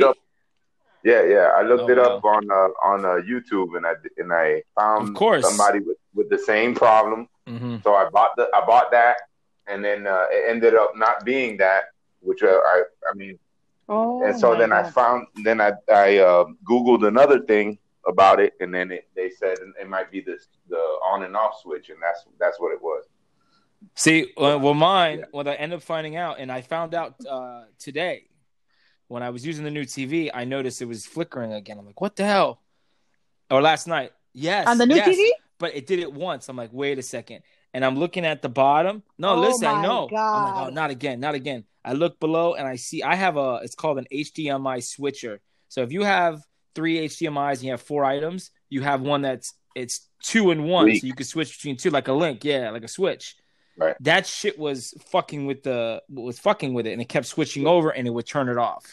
[1.05, 1.25] It up.
[1.27, 1.47] Yeah, yeah.
[1.57, 5.09] I looked Oh, it up on uh, on uh, YouTube and I and I found
[5.09, 5.45] Of course.
[5.47, 7.27] somebody with, with the same problem.
[7.47, 9.17] hmm So I bought the I bought that,
[9.67, 11.83] and then uh, it ended up not being that,
[12.21, 13.37] which uh, I I mean,
[13.87, 18.39] Oh, and so my then I found then I I uh, googled another thing about
[18.39, 20.77] it, and then it, they said it might be this the
[21.11, 23.03] on and off switch, and that's that's what it was.
[23.93, 25.25] See, uh, well, mine, Yeah.
[25.31, 28.25] what I ended up finding out, and I found out uh, today
[29.15, 31.79] when I was using the new TV, I noticed it was flickering again.
[31.79, 32.59] I'm like, what the hell?
[33.49, 34.11] Or last night.
[34.33, 34.67] Yes.
[34.67, 35.07] on the new yes.
[35.07, 35.29] TV.
[35.57, 36.49] But it did it once.
[36.49, 37.43] I'm like, wait a second.
[37.73, 39.03] And I'm looking at the bottom.
[39.17, 40.09] No, Oh listen, I my know.
[40.09, 40.67] I'm like, oh, God.
[40.67, 41.63] oh, not again, not again.
[41.85, 45.39] I look below and I see I have a it's called an HDMI switcher.
[45.69, 46.41] So if you have
[46.73, 50.87] three HDMIs and you have four items, you have one that's it's two and one.
[50.87, 50.99] Weak.
[50.99, 53.37] So you can switch between two, like a link, yeah, like a switch.
[53.77, 53.95] Right.
[54.01, 57.91] That shit was fucking with the was fucking with it and it kept switching over
[57.91, 58.83] and it would turn it off.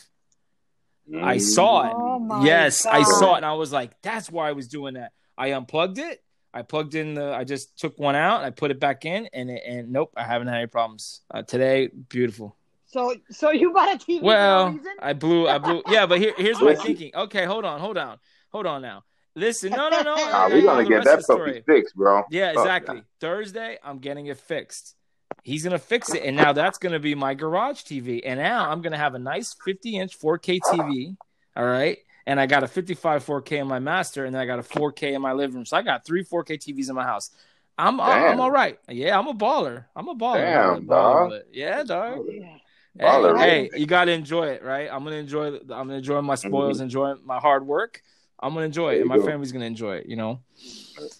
[1.21, 1.93] I saw it.
[1.95, 4.95] Oh my Yes, I saw it, and I was like, "That's why I was doing
[4.95, 6.23] that." I unplugged it.
[6.55, 7.33] I plugged in the.
[7.35, 8.45] I just took one out.
[8.45, 11.43] I put it back in, and it, and nope, I haven't had any problems uh,
[11.43, 11.88] today.
[11.88, 12.57] Beautiful.
[12.87, 14.93] So, so you bought a TV Well, reason?
[15.01, 15.49] I blew.
[15.49, 15.83] I blew.
[15.88, 16.85] Yeah, but here, here's my Listen.
[16.85, 17.11] thinking.
[17.15, 18.19] Okay, hold on, hold on,
[18.51, 18.83] hold on.
[18.83, 19.71] Now, listen.
[19.71, 20.15] No, no, no.
[20.15, 22.23] Nah, I- we're gonna get that puppy fixed, bro.
[22.31, 23.03] Yeah, Fuck exactly.
[23.19, 24.95] Thursday, I'm getting it fixed.
[25.43, 28.23] He's gonna fix it, and now that's gonna be my garage TV.
[28.25, 31.17] And now I'm gonna have a nice 50 inch 4K TV.
[31.57, 34.59] All right, and I got a 55 4K in my master, and then I got
[34.59, 35.67] a 4K in my living room.
[35.67, 37.31] So I got three 4K TVs in my house.
[37.77, 38.79] I'm I'm, all right.
[38.89, 39.87] Yeah, I'm a baller.
[39.97, 40.35] I'm a baller.
[40.37, 41.43] Damn, I'm a baller, dog.
[41.53, 42.27] yeah, dog.
[42.31, 42.57] Yeah.
[42.99, 43.81] Hey, Baller, hey, right?
[43.81, 44.89] you gotta enjoy it, right?
[44.93, 45.47] I'm gonna enjoy.
[45.57, 48.03] I'm gonna enjoy my spoils, enjoy my hard work.
[48.39, 48.99] I'm gonna enjoy Mm-hmm.
[48.99, 49.25] It, and my go.
[49.27, 50.07] family's gonna enjoy it.
[50.07, 50.41] You know.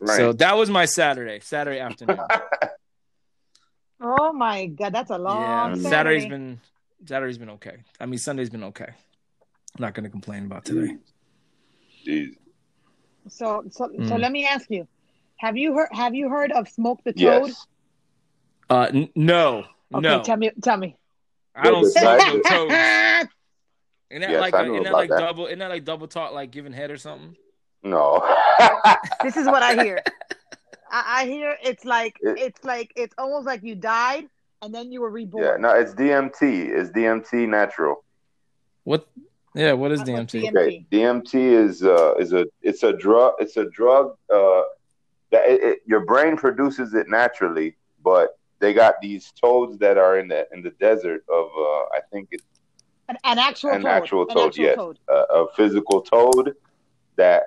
[0.01, 0.17] Right.
[0.19, 2.19] So that was my Saturday, Saturday afternoon.
[4.05, 6.29] Oh my God, that's a yeah, long Saturday's Saturday.
[6.29, 6.61] been
[7.07, 7.77] Saturday's been okay.
[8.01, 8.88] I mean, Sunday's been okay.
[8.88, 10.97] I'm not gonna complain about today.
[12.07, 12.37] Jeez.
[13.29, 14.21] So, so, so Mm.
[14.21, 14.88] let me ask you:
[15.37, 15.88] Have you heard?
[15.93, 17.49] Have you heard of Smoke the Toad?
[17.49, 17.67] Yes.
[18.69, 20.97] Uh, n- no, Okay, no, tell me, tell me.
[21.55, 22.73] I don't smoke type- no toads.
[24.11, 25.19] Isn't that Yes, like I a, isn't that like that.
[25.21, 25.47] double?
[25.47, 27.37] Isn't that like double talk, like giving head or something?
[27.83, 28.23] No.
[29.23, 30.03] this is what I hear.
[30.92, 34.26] I, I hear it's like It- it's like it's almost like you died
[34.61, 35.42] and then you were reborn.
[35.44, 36.42] yeah, no, it's DMT.
[36.68, 38.05] It's DMT natural.
[38.85, 39.09] What?
[39.55, 40.44] Yeah, what is DMT?
[40.44, 40.57] DMT.
[40.57, 44.62] Okay, DMT is uh is a it's a drug it's a drug uh
[45.31, 47.74] that it, it, your brain produces it naturally,
[48.05, 52.00] but they got these toads that are in the in the desert of uh I
[52.11, 52.44] think it's
[53.09, 53.88] An, an actual An toad.
[53.98, 54.76] actual An toad, actual yes.
[54.76, 54.98] toad.
[55.09, 56.55] a, a physical toad
[57.16, 57.40] that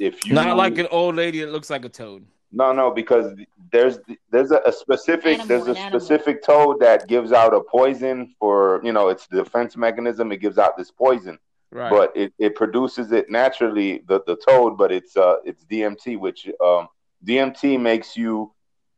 [0.00, 2.24] if you Not like an old lady that looks like a toad.
[2.50, 3.34] No, no, because
[3.70, 3.98] there's
[4.30, 6.00] there's a, a specific Animal, there's a an animal.
[6.00, 10.32] specific toad that gives out a poison for you know its defense mechanism.
[10.32, 11.38] It gives out this poison,
[11.70, 11.90] Right.
[11.90, 16.48] but it, it produces it naturally the, the toad, but it's uh it's DMT, which
[16.64, 16.88] um
[17.24, 18.52] DMT makes you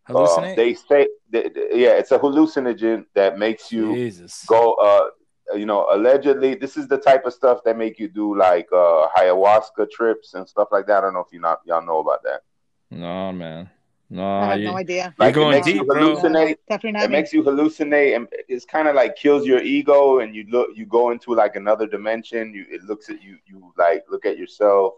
[0.09, 0.57] uh, hallucinate.
[0.57, 4.45] they say that, yeah it's a hallucinogen that makes you Jesus.
[4.47, 5.09] go uh
[5.57, 9.09] you know allegedly this is the type of stuff that make you do like uh
[9.17, 10.99] ayahuasca trips and stuff like that.
[10.99, 12.43] I don't know if you not y'all know about that.
[12.91, 13.71] No, man.
[14.13, 15.15] No, I No, have you, no idea.
[15.19, 16.17] Like going it makes deep, you bro.
[16.17, 16.57] hallucinate.
[16.69, 17.17] Definitely not it me.
[17.17, 20.85] makes you hallucinate and it's kind of like kills your ego and you look you
[20.87, 24.95] go into like another dimension you it looks at you you like look at yourself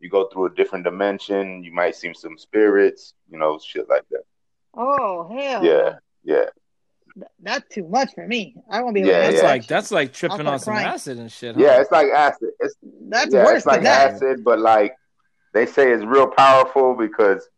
[0.00, 4.02] you go through a different dimension you might see some spirits you know shit like
[4.10, 4.24] that
[4.74, 5.64] Oh hell.
[5.64, 6.44] yeah yeah
[7.14, 8.56] Th- That's too much for me.
[8.70, 10.86] I won't be able Yeah, to that's handle like that's like tripping on some crying.
[10.88, 11.54] acid and shit.
[11.56, 11.62] Huh?
[11.62, 12.74] yeah it's like acid it's
[13.08, 14.12] That's yeah worse it's like than that.
[14.14, 14.94] acid but like
[15.52, 17.48] they say it's real powerful because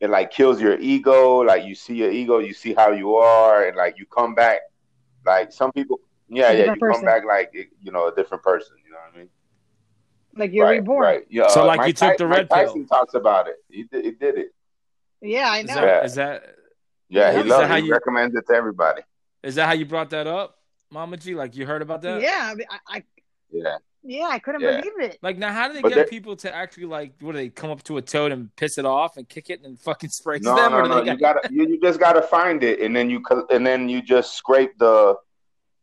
[0.00, 3.64] it like kills your ego like you see your ego you see how you are
[3.66, 4.60] and like you come back
[5.26, 6.94] like some people yeah yeah you person.
[7.00, 9.28] come back like you know a different person you know what i mean
[10.36, 11.02] Like you're right, reborn.
[11.02, 11.26] Right.
[11.28, 11.48] Yeah.
[11.48, 12.66] So, uh, like, Mike you took Ty- the Mike red pill.
[12.66, 13.56] Tyson talks about it.
[13.68, 14.54] He did, he did it.
[15.20, 15.74] Yeah, I Is know.
[15.74, 16.04] that, Yeah.
[16.04, 16.42] is that
[17.08, 17.32] Yeah, Yeah.
[17.32, 17.76] he Is loves that how.
[17.76, 19.02] He you- recommends it to everybody.
[19.42, 20.56] is that how you brought that up,
[20.90, 21.34] Mama G?
[21.34, 22.22] Like you heard about that?
[22.22, 23.04] Yeah, I, mean, I, I
[23.50, 23.76] Yeah.
[24.02, 24.80] Yeah, I couldn't Yeah.
[24.80, 25.18] believe it.
[25.22, 27.12] Like now, how do they But get there- people to actually like?
[27.20, 29.60] What do they come up to a toad and piss it off and kick it
[29.64, 30.72] and fucking spray No, them?
[30.72, 31.04] no, or do no.
[31.04, 34.00] they You gotta, you, you just gotta find it, and then you, and then you
[34.02, 35.16] just scrape the,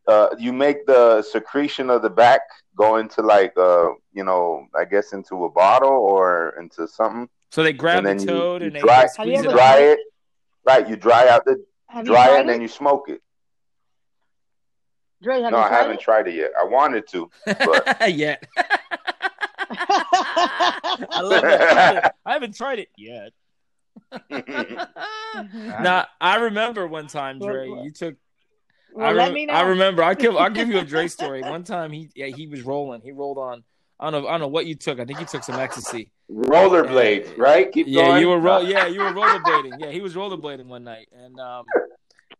[0.06, 2.40] uh, you make the secretion of the back
[2.76, 7.62] go into like, uh, you know, I guess into a bottle or into something, so
[7.62, 9.98] they grab and the then you- toad you and they dry- you it dry it,
[10.66, 10.88] right?
[10.88, 13.20] You dry out the, Have dry it, and then you smoke it.
[15.22, 16.52] Dre, have no, you I haven't tried it yet.
[16.58, 17.30] I wanted to.
[17.44, 18.46] But- yet.
[19.70, 22.14] I love that.
[22.24, 23.32] I haven't tried it yet.
[25.80, 27.68] now I remember one time, Dre.
[27.68, 28.16] You took.
[28.92, 29.54] well, I, let me know.
[29.54, 30.02] I remember.
[30.02, 30.36] I give.
[30.36, 31.42] I'll give you a Dre story.
[31.42, 33.00] One time, he yeah, he was rolling.
[33.02, 33.64] He rolled on.
[34.00, 34.28] I don't know.
[34.28, 35.00] I don't know what you took.
[35.00, 36.10] I think you took some ecstasy.
[36.30, 37.70] Rollerblades, right?
[37.72, 38.20] Keep Yeah, going.
[38.20, 38.62] you were roll.
[38.62, 39.80] Yeah, you were rollerblading.
[39.80, 41.64] Yeah, he was rollerblading one night, and um,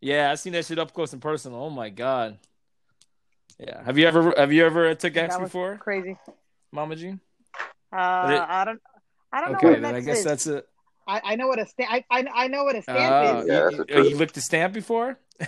[0.00, 1.62] yeah, I seen that shit up close and personal.
[1.62, 2.38] Oh my god.
[3.58, 3.82] Yeah.
[3.84, 6.16] Have you ever have you ever took X That was before, Crazy.
[6.72, 7.08] Mama G?
[7.08, 7.18] Uh, it-
[7.96, 8.80] I don't.
[9.32, 10.24] I don't know Okay, what then I guess is.
[10.24, 10.66] that's it.
[11.06, 11.90] I, I know what a stamp.
[11.90, 13.46] I, I I know what a stamp Uh, is.
[13.48, 15.18] Yeah, that's you, you, you licked a stamp before?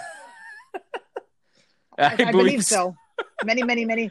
[1.98, 2.94] I, I believe so.
[3.44, 4.10] Many, many, many.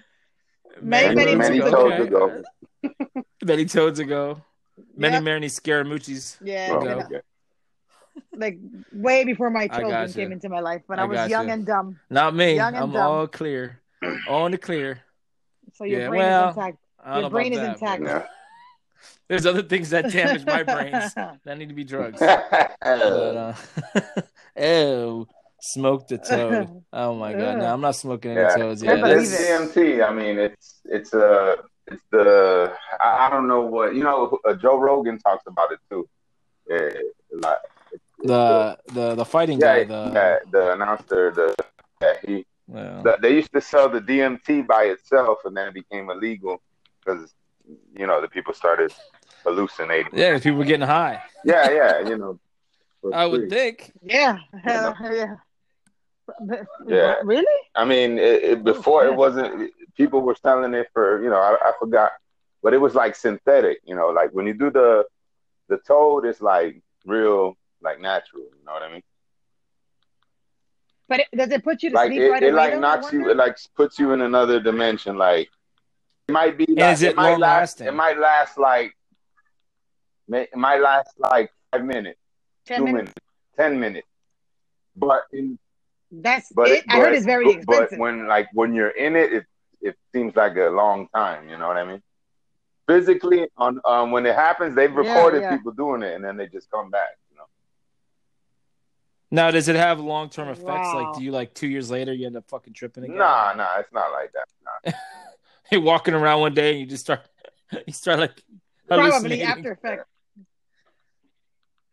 [0.82, 2.44] Many, Many, many many toads toes ago.
[3.44, 4.42] Many toads ago.
[4.96, 5.24] Many, Yep.
[5.24, 6.38] many Scaramucci's.
[6.42, 6.84] Yeah, Oh, Go.
[6.84, 7.22] you know, okay.
[8.36, 8.58] like
[8.94, 10.14] way before my children gotcha.
[10.14, 12.00] came into my life when I, I was young and dumb.
[12.10, 12.56] Not me.
[12.56, 13.02] Young and I'm dumb.
[13.02, 13.80] all clear.
[14.28, 15.02] All in the clear.
[15.74, 16.78] So your Yeah, brain well, is intact.
[17.16, 18.04] Your brain is that, intact.
[18.04, 18.30] but
[19.28, 21.14] There's other things that damage my brains
[21.46, 22.20] that need to be drugs.
[22.22, 23.54] But, uh,
[24.58, 25.28] ew,
[25.62, 26.84] smoked a toad.
[26.92, 27.58] Oh my god!
[27.60, 29.02] No, I'm not smoking any yeah, toads I yet.
[29.02, 30.08] believe this That's- DMT.
[30.08, 31.58] I mean, it's it's uh
[31.88, 34.40] it's the I, I don't know what you know.
[34.48, 36.08] Uh, Joe Rogan talks about it too.
[36.70, 36.90] Yeah,
[37.34, 37.58] like,
[38.24, 39.84] the the the fighting yeah, guy.
[39.84, 41.56] The yeah, the announcer, the
[42.02, 45.74] yeah, he well, the, they used to sell the DMT by itself, and then it
[45.74, 46.62] became illegal
[47.00, 47.34] because
[48.00, 48.92] you know the people started
[49.44, 50.12] hallucinating.
[50.14, 51.22] yeah, 'cause people were getting high.
[51.44, 52.40] yeah, yeah, you know.
[53.02, 53.92] for I would think.
[54.04, 54.94] Yeah, yeah.
[55.20, 55.36] yeah.
[56.28, 57.16] But- Yeah.
[57.24, 57.60] Really?
[57.76, 59.72] I mean, it, it, before it wasn't.
[59.96, 62.12] People were selling it for you know I, I forgot,
[62.64, 63.80] but it was like synthetic.
[63.84, 65.06] You know, like when you do the
[65.70, 68.44] the toad, it's like real, like natural.
[68.58, 69.04] You know what I mean?
[71.10, 72.56] But it, does it put you to Like sleep it, right it away?
[72.56, 73.30] like though, I knocks you.
[73.30, 75.18] It like puts you in another dimension.
[75.18, 75.50] Like
[76.28, 76.66] it might be.
[76.70, 77.82] Like, is it might long last.
[77.82, 77.88] lasting?
[77.88, 78.96] It might last like.
[80.28, 82.20] may- It might last like five minutes,
[82.68, 82.98] Ten two minutes.
[82.98, 83.14] minutes,
[83.58, 84.08] ten minutes.
[84.96, 85.58] But in
[86.12, 86.86] That's but it.
[86.90, 88.00] I heard it's very but expensive.
[88.00, 89.46] when like when you're in it, it
[89.82, 91.50] it seems like a long time.
[91.50, 92.02] You know what I mean?
[92.88, 95.58] Physically, on um, when it happens, they've Yeah, recorded yeah.
[95.58, 97.18] people doing it, and then they just come back.
[99.32, 99.44] You know?
[99.46, 100.66] Now, does it have long term effects?
[100.68, 101.04] Wow.
[101.12, 103.18] Like, do you like two years later you end up fucking tripping again?
[103.18, 104.46] Nah, nah, it's not like that.
[104.86, 104.92] Nah.
[105.72, 107.22] You're walking around one day and you just start,
[107.88, 108.42] you start like
[108.88, 109.46] Probably hallucinating.
[109.46, 110.06] after effect.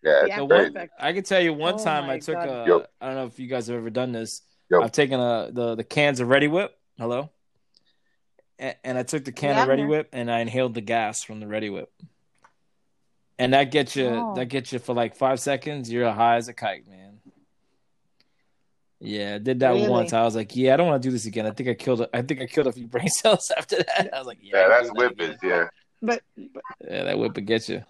[0.03, 0.93] Yeah, The it's after one, effect.
[0.99, 2.49] I can tell you one Oh time I took God.
[2.49, 2.65] a.
[2.67, 2.85] Yo.
[3.01, 4.41] I don't know if you guys have ever done this.
[4.71, 4.81] Yo.
[4.81, 6.73] I've taken a the the cans of Reddi-wip.
[6.99, 7.31] Hello.
[8.59, 9.89] And, and I took the can Yeah, of Ready here.
[9.91, 11.93] Whip and I inhaled the gas from the Reddi-wip.
[13.39, 14.07] And that gets you.
[14.07, 14.35] Oh.
[14.37, 15.93] That gets you for like five seconds.
[15.93, 17.06] You're high as a kite, man.
[19.01, 19.89] Yeah, I did that Really?
[19.89, 20.13] once.
[20.13, 21.45] I was like, yeah, I don't want to do this again.
[21.47, 22.07] I think I killed.
[22.15, 24.11] I think I killed a few brain cells after that.
[24.15, 25.43] I was like, yeah, Yeah, that's can do that whippets.
[25.43, 25.65] Yeah,
[26.03, 27.85] But Yeah, that whip will get you.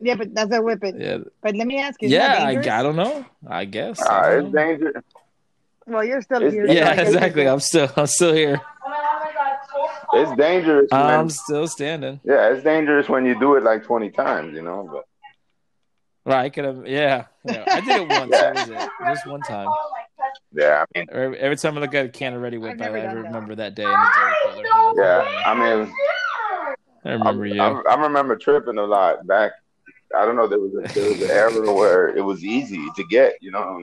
[0.00, 0.96] yeah, but that's a whip it.
[0.98, 2.34] Yeah, But let me ask you, yeah.
[2.44, 2.50] I.
[2.58, 3.24] I don't know.
[3.46, 4.00] I guess.
[4.02, 5.04] uh, I it's dangerous.
[5.86, 6.66] Well, you're still It's- here.
[6.66, 7.46] Yeah, guess exactly.
[7.48, 7.90] I'm still.
[7.96, 8.60] I'm still here.
[10.14, 10.88] It's dangerous.
[10.90, 12.20] when- I'm still standing.
[12.24, 14.54] yeah, it's dangerous when you do it like twenty times.
[14.54, 15.04] You know, but
[16.24, 16.86] Right, I could have.
[16.86, 17.64] Yeah, yeah.
[17.68, 18.30] I did it once.
[18.32, 18.90] That was it.
[19.06, 19.68] Just one time.
[20.52, 22.80] Yeah, I mean, Every, every time I look at a can of Ready I've Whip,
[22.80, 23.24] I, never I done that.
[23.24, 25.92] remember that day in the yeah, I mean,
[27.04, 27.62] I remember you.
[27.62, 29.52] I, I remember tripping a lot back.
[30.16, 30.48] I don't know.
[30.48, 33.82] There was a, there was an era where it was easy to get, you know.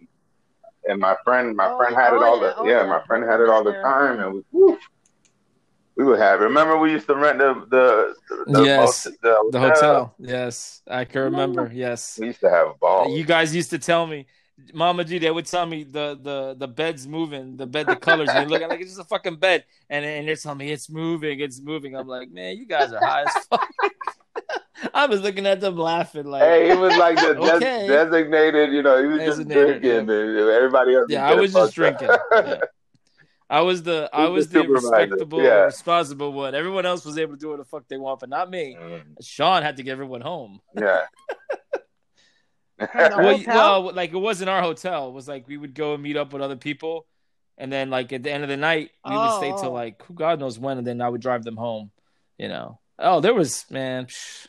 [0.88, 2.90] And my friend, my Oh, friend had it oh, all yeah, the oh, yeah, yeah.
[2.90, 4.78] my friend had it all the time, and we woo,
[5.96, 6.42] we would have.
[6.42, 6.44] it.
[6.46, 10.16] Remember, we used to rent the the, the Yes, the, the hotel.
[10.20, 11.72] Yes, I can remember.
[11.74, 13.18] Yes, We used to have balls.
[13.18, 14.28] you guys used to tell me,
[14.74, 15.18] Mama G.
[15.20, 18.30] They would tell me the the the bed's moving, the bed, the colors.
[18.32, 20.90] And you look like it's just a fucking bed, and and they're telling me it's
[20.90, 21.96] moving, it's moving.
[21.96, 23.68] I'm like, man, you guys are high as fuck.
[24.94, 28.84] I was looking at them laughing like, Hey, he was like the des- designated, you
[28.84, 31.06] know, he was Designated, just drinking, and everybody else.
[31.10, 32.10] Yeah, I was just drinking.
[32.32, 32.60] Yeah.
[33.50, 35.64] I was the I was the the respectable, Yeah.
[35.66, 36.56] responsible one.
[36.56, 38.78] Everyone else was able to do what the fuck they want, but not me.
[38.80, 40.62] Mm, Sean had to get everyone home.
[40.78, 41.06] Yeah.
[42.80, 45.08] Well, well, like it wasn't our hotel.
[45.10, 47.06] It was like we would go and meet up with other people,
[47.58, 49.74] and then like at the end of the night, we would stay Oh, till oh.
[49.74, 51.92] like who God knows when, and then I would drive them home.
[52.38, 52.80] You know.
[53.00, 54.48] Oh, there was man, psh,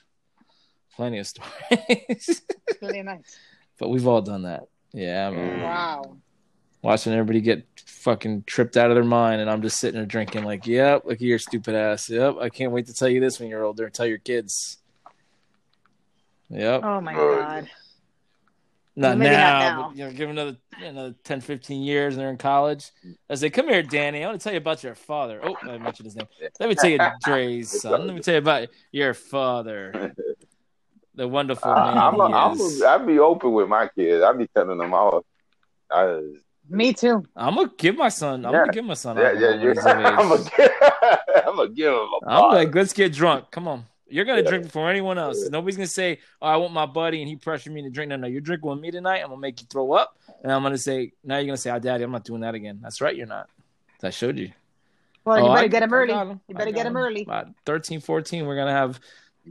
[0.96, 2.42] plenty of stories,
[2.82, 3.36] Really nice.
[3.78, 4.64] but we've all done that.
[4.92, 5.62] Yeah, man.
[5.62, 6.16] Wow.
[6.82, 10.44] watching everybody get fucking tripped out of their mind, and I'm just sitting there drinking,
[10.44, 12.08] like, yep, look at your stupid ass.
[12.08, 13.84] Yep, I can't wait to tell you this when you're older.
[13.84, 14.78] And tell your kids.
[16.50, 16.80] Yep.
[16.84, 17.68] Oh my Oh, god.
[18.98, 19.88] Not Maybe not now, now.
[19.88, 22.90] but you know, give them another another 10, 15 years and they're in college.
[23.28, 24.24] I say, come here, Danny.
[24.24, 25.38] I want to tell you about your father.
[25.44, 26.26] Oh, I mentioned his name.
[26.58, 28.06] Let me tell you Dre's son.
[28.06, 30.14] Let me tell you about your father.
[31.14, 32.80] The wonderful I, man I'm, a, he I'm is.
[32.82, 34.22] a, I'd be open with my kids.
[34.24, 35.24] I'd be telling them all.
[35.90, 36.22] I,
[36.68, 37.22] Me too.
[37.36, 38.44] I'm gonna give my son.
[38.46, 38.60] I'm Yeah.
[38.60, 39.16] gonna give my son.
[39.18, 39.74] yeah, yeah, alcohol when yeah.
[39.74, 40.70] he's of age.
[41.46, 41.98] I'm gonna give him.
[41.98, 42.54] a I'm bar.
[42.54, 43.50] like, let's get drunk.
[43.50, 43.84] Come on.
[44.08, 44.48] You're gonna Yeah.
[44.50, 45.48] drink before anyone else.
[45.50, 48.08] Nobody's gonna say, "Oh, I want my buddy," and he pressured me to drink.
[48.10, 49.18] No, no, you're drinking with me tonight.
[49.22, 51.78] I'm gonna make you throw up, and I'm gonna say, now you're gonna say, "Oh,
[51.80, 53.48] daddy, I'm not doing that again." That's right, you're not.
[54.02, 54.52] I showed you.
[55.24, 56.12] Well, Oh, you better I- get him early.
[56.12, 56.40] him.
[56.46, 56.96] You better get him him.
[56.98, 57.22] early.
[57.22, 59.00] About 13, 14, we're gonna have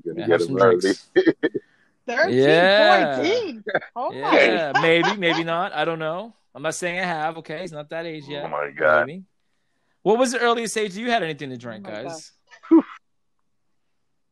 [0.04, 0.80] You're Yeah, gonna have some early.
[0.80, 1.10] drinks.
[2.08, 3.15] 13, Yeah.
[3.18, 3.63] 14.
[3.96, 5.74] Oh my yeah, maybe, maybe not.
[5.74, 6.34] I don't know.
[6.54, 7.38] I'm not saying I have.
[7.39, 8.46] Okay, it's not that age yet.
[8.46, 9.08] Oh my god.
[9.08, 9.24] Maybe.
[10.04, 12.32] What was the earliest age you had anything to drink, Oh my guys?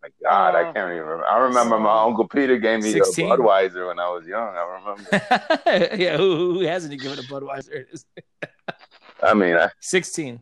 [0.04, 1.26] My God, I Uh, can't even remember.
[1.26, 3.32] I remember my uncle Peter gave me 16.
[3.32, 4.54] a Budweiser when I was young.
[4.54, 5.96] I remember.
[5.96, 7.86] yeah, who, who hasn't given a Budweiser?
[9.24, 10.42] I mean, I, 16.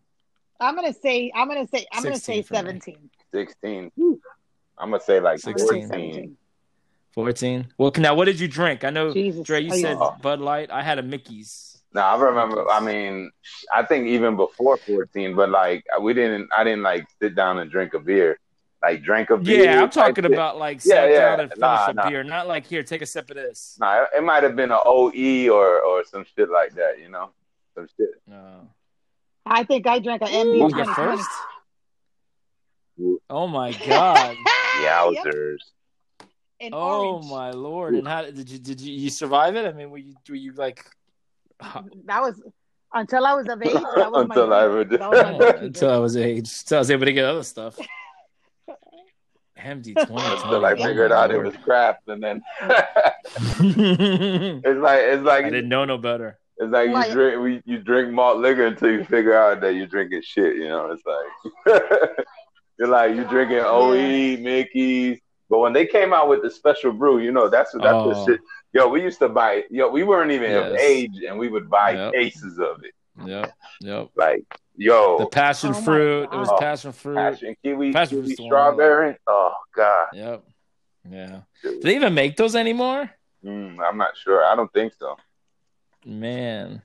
[0.59, 1.31] I'm gonna say.
[1.35, 1.85] I'm gonna say.
[1.93, 2.59] I'm gonna say for me.
[2.59, 3.09] 17.
[3.33, 3.91] 16.
[4.79, 5.87] I'm gonna say like 16.
[5.89, 6.37] 14.
[7.13, 7.67] 14.
[7.77, 8.83] Well, now what did you drink?
[8.83, 9.45] I know, Jesus.
[9.45, 10.09] Dre, you Oh, said yeah.
[10.21, 10.71] Bud Light.
[10.71, 11.83] I had a Mickey's.
[11.93, 12.67] No, I remember.
[12.71, 13.29] I mean,
[13.73, 16.49] I think even before 14, but like we didn't.
[16.57, 18.39] I didn't like sit down and drink a beer.
[18.83, 19.63] Like drink a beer.
[19.65, 20.33] Yeah, I'm talking shit.
[20.33, 21.19] about like Yeah, sat yeah.
[21.19, 22.09] down and finish Nah, a nah.
[22.09, 23.77] beer, not like here, take a sip of this.
[23.79, 26.99] Nah, it, it might have been an OE or or some shit like that.
[26.99, 27.29] You know,
[27.75, 28.09] some shit.
[28.25, 28.69] No.
[29.45, 31.29] I think I drank an MD Ooh, first?
[33.29, 34.35] Oh my god!
[34.81, 35.57] Yep, Yowzers.
[36.59, 37.25] in Oh orange.
[37.29, 37.95] my lord!
[37.95, 39.65] And how did you did you, you survive it?
[39.65, 40.83] I mean, were you were you like
[42.05, 42.41] That was
[42.93, 43.73] until I was of age.
[43.73, 44.71] That was my Until I drink.
[44.71, 44.99] ever did.
[45.01, 47.77] That was my until I was age, until I was able to get other stuff.
[49.63, 50.41] MD twenty.
[50.41, 52.41] Until I figured out it was crap, and then
[53.59, 56.37] it's like it's like I didn't know no better.
[56.57, 59.87] It's like Like- you drink you drink malt liquor until you figure out that you're
[59.87, 60.55] drinking shit.
[60.57, 62.25] You know, it's like
[62.79, 65.19] you're like you drinking OE, Mickey's.
[65.49, 68.09] But when they came out with the special brew, you know that's that's Oh.
[68.13, 68.39] the shit.
[68.73, 69.63] Yo, we used to buy.
[69.69, 72.13] Yo, we weren't even of age, and we would buy Yep.
[72.13, 72.93] cases of it.
[73.25, 74.07] Yep, yep.
[74.15, 76.23] Like, yo, The passion Oh fruit.
[76.31, 77.15] It was passion fruit.
[77.15, 79.17] passion kiwi, Passion kiwi fruit's strawberry.
[79.27, 80.43] Oh God, Yep.
[81.09, 81.41] Yeah.
[81.63, 83.09] Do they even make those anymore?
[83.43, 84.43] mm, I'm not sure.
[84.45, 85.15] I don't think so.
[86.05, 86.81] Man.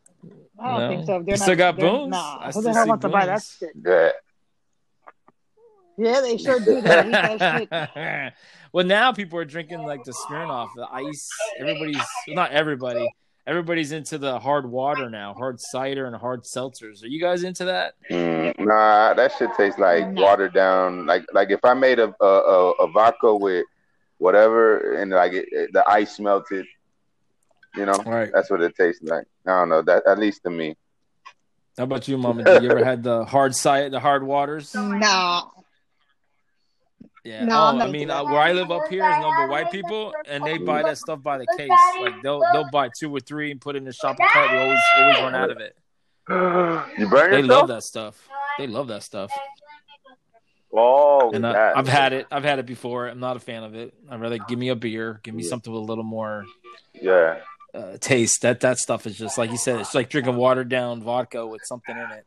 [0.59, 0.88] I don't No.
[0.88, 1.12] think so.
[1.12, 3.42] They're You not, still got they're- Nah, I who the hell wants to buy that
[3.42, 3.70] shit?
[3.85, 4.11] Yeah,
[5.99, 6.81] Yeah, they sure do.
[6.81, 8.35] They that
[8.72, 11.29] well, now people are drinking like the Smirnoff, the ice.
[11.59, 11.96] Everybody's
[12.27, 13.07] well, not everybody.
[13.47, 17.05] Everybody's into the hard water now, hard cider and hard seltzers.
[17.05, 17.95] Are you guys into that?
[18.11, 20.23] Mm, nah, that shit tastes like No.
[20.23, 21.07] watered down.
[21.07, 23.65] Like like if I made a a, a, a vodka with
[24.19, 26.67] whatever and like it, it- the ice melted,
[27.77, 28.31] you know, All right.
[28.35, 29.27] that's what it tastes like.
[29.47, 30.77] I don't know that at least to me.
[31.79, 32.43] How about you, Mama?
[32.43, 34.75] Did you ever had the hard cider, the hard waters?
[34.75, 35.43] Nah.
[37.27, 37.45] Yeah.
[37.45, 39.73] No, oh, I'm not I mean, uh, where I live up here is number white
[39.73, 41.71] people, and they buy that stuff by the case.
[42.01, 44.53] Like they'll they'll buy two or three and put it in the shopping cart.
[44.53, 45.77] We always always run out of it.
[46.29, 47.49] you burn They yourself?
[47.49, 48.29] love that stuff.
[48.59, 49.33] They love that stuff.
[50.73, 51.45] Oh, And.
[51.47, 52.27] I, I've had it.
[52.31, 53.09] I've had it before.
[53.09, 53.93] I'm not a fan of it.
[54.09, 55.49] I'd rather give me a beer, give me Yeah.
[55.49, 56.45] something with a little more
[56.93, 57.41] Yeah,
[57.75, 58.43] uh, taste.
[58.43, 59.81] That that stuff is just like you said.
[59.81, 62.27] It's like drinking watered down vodka with something in it.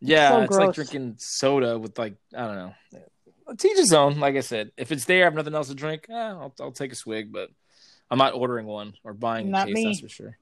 [0.00, 2.74] Yeah, So it's like drinking soda with like I don't know.
[3.58, 4.18] Teach his own.
[4.20, 6.06] Like I said, if it's there, I have nothing else to drink.
[6.08, 7.50] Eh, I'll, I'll take a swig, but
[8.10, 9.74] I'm not ordering one or buying a case.
[9.74, 9.84] me.
[9.84, 10.38] That's for sure.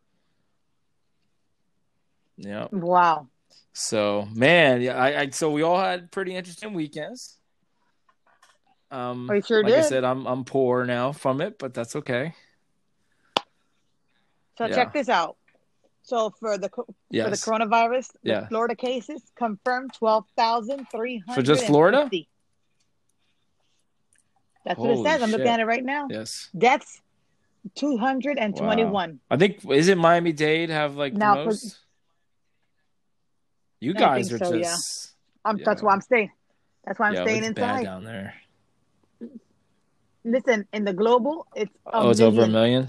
[2.37, 2.69] Yeah.
[2.71, 3.29] Wow.
[3.73, 7.38] So man, yeah, I, I so we all had pretty interesting weekends.
[8.91, 12.35] Um, We sure like I said, I'm I'm poor now from it, but that's okay.
[14.59, 14.75] So Yeah.
[14.75, 15.37] check this out.
[16.03, 17.45] So for the co- for the Yes.
[17.45, 18.49] coronavirus, the Yeah.
[18.49, 21.41] Florida cases confirmed twelve thousand three hundred.
[21.41, 22.11] For just Florida?
[24.64, 25.22] That's what it Holy says.
[25.22, 26.07] I'm looking at it right now.
[26.09, 26.48] Yes.
[26.57, 27.01] Deaths,
[27.75, 29.20] two hundred and twenty-one.
[29.31, 31.79] I think is it Miami Dade have like Now, most?
[33.81, 35.12] You guys are so, just
[35.44, 35.64] I'm Yeah.
[35.66, 36.31] That's why I'm staying.
[36.85, 37.85] That's why I'm yeah, staying it's bad inside.
[37.85, 38.35] down there.
[40.25, 42.88] Listen, in the global, it's Oh, it's over a million.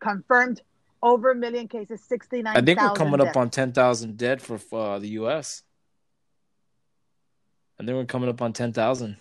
[0.00, 0.62] confirmed.
[1.04, 2.56] Over a million cases, sixty-nine.
[2.56, 5.62] I think we're coming up on ten thousand dead for uh, the U.S.
[7.80, 9.16] I think we're coming up on ten thousand.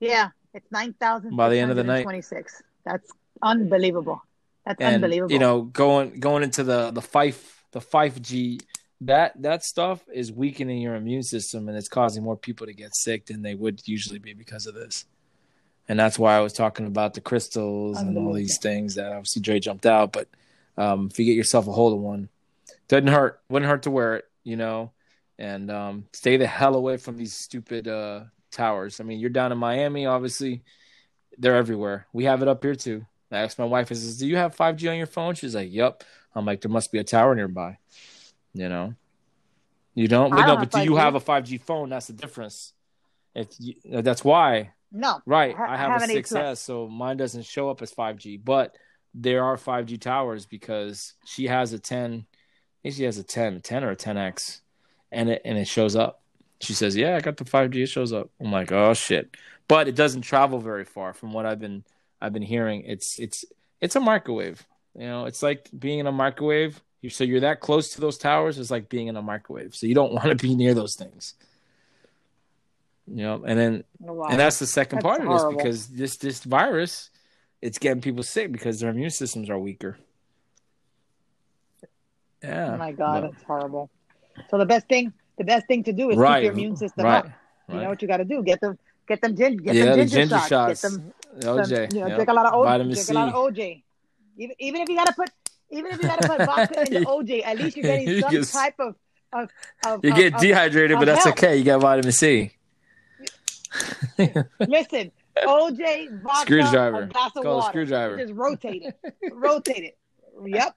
[0.00, 2.02] Yeah, it's nine thousand By the end of the night.
[2.02, 2.62] Twenty-six.
[2.84, 3.10] That's
[3.42, 4.22] unbelievable.
[4.64, 5.32] That's and unbelievable.
[5.32, 7.36] you know going going into the the five
[7.72, 8.60] the five G
[9.02, 12.94] that that stuff is weakening your immune system and it's causing more people to get
[12.96, 15.04] sick than they would usually be because of this.
[15.88, 19.42] and that's why I was talking about the crystals and all these things that obviously
[19.42, 20.12] Dre jumped out.
[20.12, 20.28] But
[20.76, 22.28] um, if you get yourself a hold of one,
[22.88, 23.40] doesn't hurt.
[23.48, 24.92] Wouldn't hurt to wear it, you know,
[25.38, 28.24] and um, stay the hell away from these stupid uh,
[28.56, 29.00] towers.
[29.00, 30.62] I mean, you're down in Miami, obviously.
[31.38, 32.06] They're everywhere.
[32.12, 33.06] We have it up here too.
[33.30, 35.34] I asked my wife, I says, Do you have 5G on your phone?
[35.34, 36.04] She's like, Yep.
[36.34, 37.78] I'm like, There must be a tower nearby.
[38.54, 38.94] You know?
[39.94, 40.32] You don't?
[40.32, 41.88] I But no, don't but do you have a 5G phone?
[41.88, 42.72] That's the difference.
[43.34, 44.72] If you, uh, that's why.
[44.92, 45.20] No.
[45.26, 45.54] Right.
[45.58, 48.76] I I have, have a an 6S, so mine doesn't show up as 5G, but
[49.14, 52.26] there are 5G towers because she has a 10.
[52.26, 54.60] I think she has a 10, 10 or a 10X,
[55.10, 56.22] and it and it shows up.
[56.60, 57.82] She says, "Yeah, I got the 5G.
[57.82, 59.36] It shows up." I'm like, "Oh shit!"
[59.68, 61.84] But it doesn't travel very far from what I've been
[62.20, 62.82] I've been hearing.
[62.86, 63.44] It's it's
[63.80, 64.66] it's a microwave.
[64.94, 66.82] You know, it's like being in a microwave.
[67.02, 68.58] You so you're that close to those towers.
[68.58, 69.74] It's like being in a microwave.
[69.76, 71.34] So you don't want to be near those things.
[73.06, 74.26] You know, and then Wow.
[74.30, 75.50] and that's the second That's part of horrible.
[75.50, 77.10] this because this this virus,
[77.60, 79.98] it's getting people sick because their immune systems are weaker.
[82.42, 82.72] Yeah.
[82.74, 83.90] oh my God, but- it's horrible.
[84.50, 86.40] So the best thing, the best thing to do is right.
[86.40, 87.18] keep your immune system right.
[87.18, 87.24] up.
[87.68, 87.74] Right.
[87.76, 88.42] You know what you got to do?
[88.42, 88.78] Get them,
[89.08, 90.48] get them, gin, get yeah, them the ginger, ginger shots.
[90.48, 90.82] shots.
[90.82, 91.66] Get them, OJ.
[91.66, 92.14] some, you know, yeah.
[92.14, 92.64] drink a lot of OJ.
[92.64, 93.12] Vitamin drink C.
[93.12, 93.82] a lot of OJ.
[94.38, 95.30] Even, even if you got to put,
[95.70, 98.20] even if you got to put vodka in the OJ, at least you're getting You
[98.20, 98.94] some get- type of,
[99.32, 99.50] of,
[99.86, 101.36] of You of- get dehydrated, but that's health.
[101.38, 101.56] okay.
[101.56, 102.52] You got vitamin C.
[104.18, 107.02] Listen, OJ, vodka, Screwdriver.
[107.02, 107.68] a glass of Call water.
[107.70, 108.16] screwdriver.
[108.18, 109.32] Just rotate it.
[109.32, 109.98] rotate it.
[110.44, 110.76] Yep.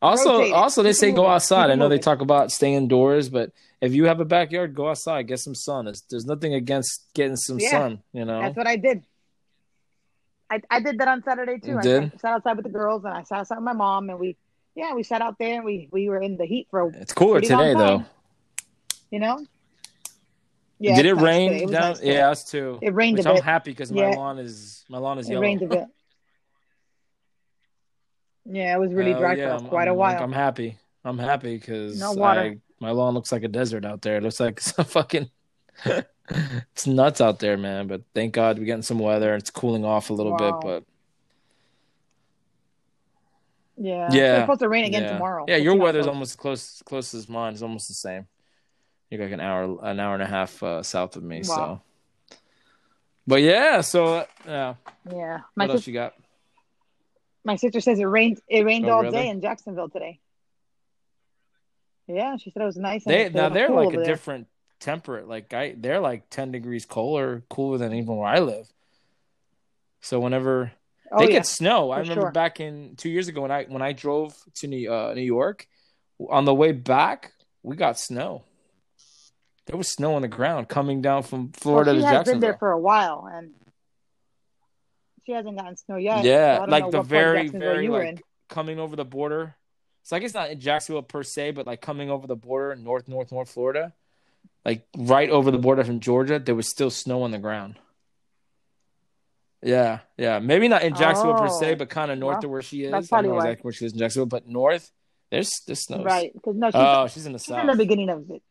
[0.00, 0.54] Also, Rotate it.
[0.54, 1.70] also they say go outside.
[1.70, 5.26] I know they talk about staying indoors, but if you have a backyard, go outside,
[5.26, 5.86] get some sun.
[5.86, 7.70] There's, there's nothing against getting some Yeah.
[7.70, 8.02] sun.
[8.12, 8.40] You know.
[8.40, 9.02] That's what I did.
[10.50, 11.72] I, I did that on Saturday too.
[11.72, 12.20] You I did?
[12.20, 14.36] sat- outside with the girls and I sat outside with my mom and we,
[14.74, 17.40] yeah, we sat out there and we, we were in the heat for, It's cooler
[17.40, 18.04] today, though.
[19.10, 19.44] you know.
[20.80, 21.52] Yeah, Did it nice rain.
[21.54, 21.80] It down?
[21.94, 22.78] nice yeah, us too.
[22.80, 24.10] It rained Which a I'm happy because Yeah.
[24.10, 25.42] my lawn is my lawn is It yellow.
[25.42, 25.84] rained a bit.
[28.50, 30.24] Yeah, it was really Hell dry yeah, for I'm- quite I'm, a like, while.
[30.24, 30.78] I'm happy.
[31.04, 32.14] I'm happy because No
[32.80, 34.16] my lawn looks like a desert out there.
[34.18, 35.30] It looks like some fucking.
[36.30, 37.86] it's nuts out there, man.
[37.88, 39.34] But thank God we're getting some weather.
[39.34, 40.38] It's cooling off a little Wow.
[40.38, 40.84] bit, but
[43.76, 44.34] yeah, Yeah.
[44.36, 45.12] It's supposed to rain again yeah.
[45.12, 45.44] tomorrow.
[45.48, 46.12] Yeah, It's your weather's close.
[46.14, 47.52] almost close close as mine.
[47.52, 48.26] It's almost the same.
[49.10, 51.42] You're like an hour an hour and a half uh, south of me.
[51.46, 51.82] Wow.
[52.30, 52.36] So,
[53.26, 54.74] but yeah, so uh, yeah.
[55.10, 56.14] Yeah, my What else you got?
[57.48, 58.40] My sister says it rained.
[58.46, 59.16] It rained Oh, all really?
[59.16, 60.20] day in Jacksonville today.
[62.06, 63.06] Yeah, she said it was nice.
[63.06, 64.04] and They now they're cool like a there.
[64.04, 64.46] different
[64.80, 65.26] temperate.
[65.26, 68.70] Like I, they're like ten degrees colder, cooler than even where I live.
[70.02, 70.72] So whenever
[71.10, 72.30] Oh they yeah, get snow, I remember sure.
[72.32, 75.66] back in two years ago when I when I drove to New uh, New York,
[76.28, 77.32] on the way back
[77.62, 78.44] we got snow.
[79.66, 82.56] There was snow on the ground coming down from Florida well, to has been there
[82.58, 83.52] for a while, and
[85.28, 86.24] she hasn't gotten snow yet.
[86.24, 88.18] yeah, so like the what part of very very like in.
[88.48, 89.54] coming over the border.
[90.04, 93.08] So I guess not in Jacksonville per se, but like coming over the border, north,
[93.08, 93.92] north, north Florida,
[94.64, 97.76] like right over the border from Georgia, there was still snow on the ground.
[99.62, 102.50] Yeah, yeah, maybe not in Jacksonville per se, Oh, but kind of north well, of
[102.52, 102.90] where she is.
[102.90, 104.90] that's I don't probably know exactly where she is in Jacksonville, but north,
[105.30, 106.02] there's there's snow.
[106.02, 108.42] Right, because no, she's, Oh, she's in the she's in the beginning of it.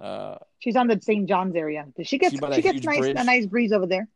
[0.00, 1.28] Uh, She's on the St.
[1.28, 1.84] John's area.
[2.02, 3.16] She gets She she gets nice bridge?
[3.18, 4.08] a nice breeze over there.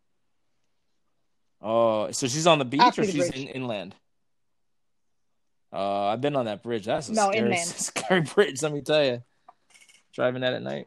[1.62, 3.42] Oh, so she's on the beach After or the she's bridge.
[3.42, 3.94] in, inland?
[5.72, 6.86] Uh, I've been on that bridge.
[6.86, 7.66] That's a No, scary, inland.
[7.68, 8.62] scary bridge.
[8.62, 9.22] Let me tell you.
[10.14, 10.86] Driving that at night.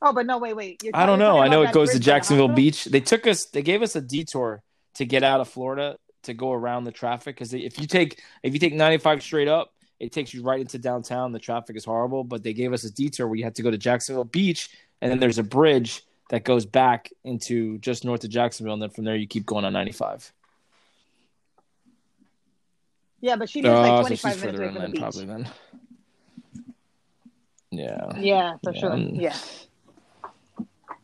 [0.00, 0.82] Oh, but no, wait, wait.
[0.84, 1.38] You're I don't know.
[1.38, 2.48] I know it goes to bridge by the Jacksonville?
[2.48, 2.84] Beach.
[2.84, 3.46] They took us.
[3.46, 4.62] They gave us a detour
[4.94, 8.52] to get out of Florida to go around the traffic because if you take if
[8.52, 11.32] you take 95 straight up, it takes you right into downtown.
[11.32, 12.22] The traffic is horrible.
[12.22, 14.68] But they gave us a detour where you had to go to Jacksonville Beach,
[15.00, 18.90] and then there's a bridge that goes back into just north of Jacksonville, and then
[18.90, 20.32] from there you keep going on 95.
[23.20, 25.00] Yeah, but she lives Oh, like so 25 she's minutes away from the beach.
[25.00, 25.48] probably then.
[27.70, 28.18] Yeah.
[28.18, 28.80] Yeah, for Yeah.
[28.80, 28.96] sure.
[28.96, 29.36] Yeah.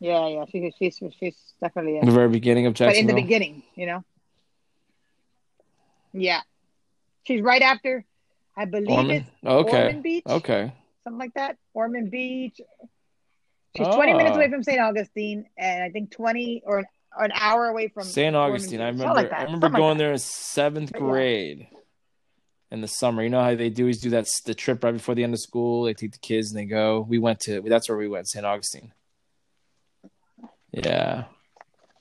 [0.00, 0.44] Yeah, yeah.
[0.50, 3.04] She, she's she's definitely The very beginning of Jacksonville.
[3.06, 4.04] But in the beginning, you know.
[6.12, 6.40] Yeah.
[7.24, 8.04] She's right after,
[8.56, 9.24] I believe Ormond?
[9.26, 9.82] it's Okay.
[9.86, 10.72] Ormond Beach, Okay.
[11.02, 11.56] something like that.
[11.72, 12.60] Ormond Beach.
[13.76, 14.36] She's 20 minutes Ah.
[14.36, 14.80] away from St.
[14.80, 16.84] Augustine, and I think 20 or an,
[17.18, 18.34] or an hour away from St.
[18.34, 18.80] Ormond Augustine.
[18.80, 19.14] I remember.
[19.14, 19.32] Like.
[19.32, 20.04] I remember Something like going that.
[20.04, 21.06] there in seventh But yeah.
[21.08, 21.66] grade
[22.70, 23.22] in the summer.
[23.22, 25.40] You know how they do is do that the trip right before the end of
[25.40, 25.84] school.
[25.84, 27.04] They take the kids and they go.
[27.08, 27.60] We went to.
[27.62, 28.28] That's where we went.
[28.28, 28.44] St.
[28.46, 28.92] Augustine.
[30.72, 31.24] Yeah.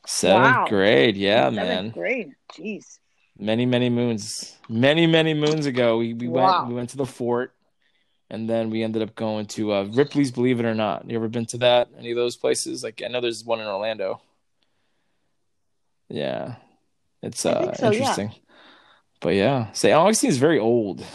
[0.05, 0.65] Seventh Wow.
[0.67, 1.15] grade.
[1.17, 1.89] Yeah, Seventh man.
[1.91, 2.31] grade.
[2.53, 2.99] Jeez.
[3.39, 4.57] Many many moons.
[4.69, 6.59] Many many moons ago, we we Wow.
[6.59, 7.53] went we went to the fort.
[8.33, 11.07] And then we ended up going to uh, Ripley's Believe It or Not.
[11.07, 11.89] You ever been to that?
[11.99, 12.83] Any of those places?
[12.83, 14.21] Like I know there's one in Orlando.
[16.09, 16.55] Yeah,
[17.21, 17.91] it's uh so, yeah.
[17.91, 18.33] interesting.
[19.19, 19.93] But yeah, St.
[19.93, 21.05] Augustine is very old.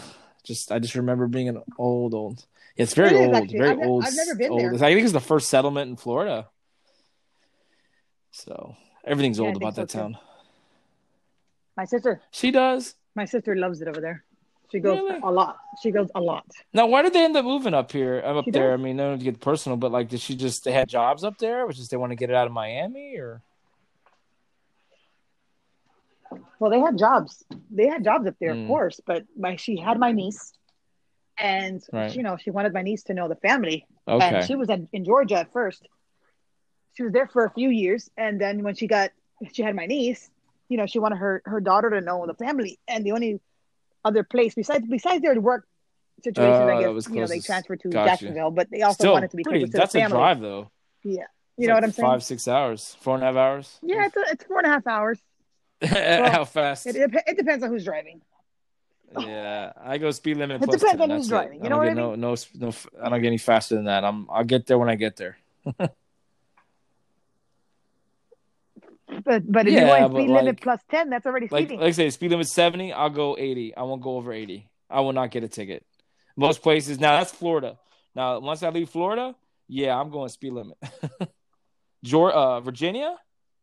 [0.45, 2.45] Just I just remember being an old old.
[2.77, 3.57] It's very It old, actually.
[3.57, 4.05] very I've old.
[4.05, 4.61] I've never been old.
[4.79, 4.87] there.
[4.87, 6.47] I think it's the first settlement in Florida.
[8.31, 9.97] So everything's Yeah, old about so, that too.
[9.99, 10.17] town.
[11.75, 12.95] My sister, She does.
[13.13, 14.23] my sister loves it over there.
[14.71, 15.19] She goes Really?
[15.23, 15.57] a lot.
[15.81, 16.45] She goes a lot.
[16.73, 18.19] Now, why did they end up moving up here?
[18.23, 18.71] I'm up She there.
[18.71, 18.79] does.
[18.79, 21.23] I mean, no need to get personal, but like, did she just they had jobs
[21.23, 23.41] up there, which is they want to get it out of Miami, or
[26.59, 27.43] Well, they had jobs.
[27.71, 28.63] They had jobs up there, Mm.
[28.63, 28.99] of course.
[29.05, 30.53] But my she had my niece,
[31.37, 32.13] and Right.
[32.15, 33.85] you know she wanted my niece to know the family.
[34.07, 35.87] okay, And she was in, in Georgia at first.
[36.93, 39.11] She was there for a few years, and then when she got
[39.53, 40.29] she had my niece,
[40.67, 42.77] you know, she wanted her her daughter to know the family.
[42.87, 43.39] And the only
[44.05, 45.67] other place besides besides their work
[46.23, 48.09] situations, Oh, I uh, guess you know they transferred to Gotcha.
[48.09, 49.59] Jacksonville, but they also still wanted to be pretty.
[49.59, 50.17] closer to That's the a family.
[50.17, 50.71] drive though.
[51.03, 52.09] Yeah, It's you know like what I'm saying?
[52.09, 53.79] Five, six hours, four and a half hours.
[53.81, 55.19] Yeah, it's, a, it's four and a half hours.
[55.81, 56.87] How fast?
[56.87, 58.21] It, it, depends on who's driving.
[59.17, 60.61] yeah, I go speed limit.
[60.61, 61.47] It plus depends 10, on who's that's it.
[61.47, 64.03] driving, you know what I no, no, no, I don't get any faster than that.
[64.03, 65.37] I'm, I'll get there when I get there.
[69.25, 71.63] But but if Yeah, you're going but speed limit like- plus ten, that's already Like,
[71.65, 71.79] speeding.
[71.79, 72.93] like I say, speed limit seventy.
[72.93, 73.75] I'll go eighty.
[73.75, 74.69] I won't go over eighty.
[74.89, 75.85] I will not get a ticket.
[76.35, 77.77] Most places now that's Florida.
[78.15, 79.35] Now once I leave Florida,
[79.67, 80.77] yeah, I'm going speed limit.
[82.03, 83.15] Georgia, uh, Virginia,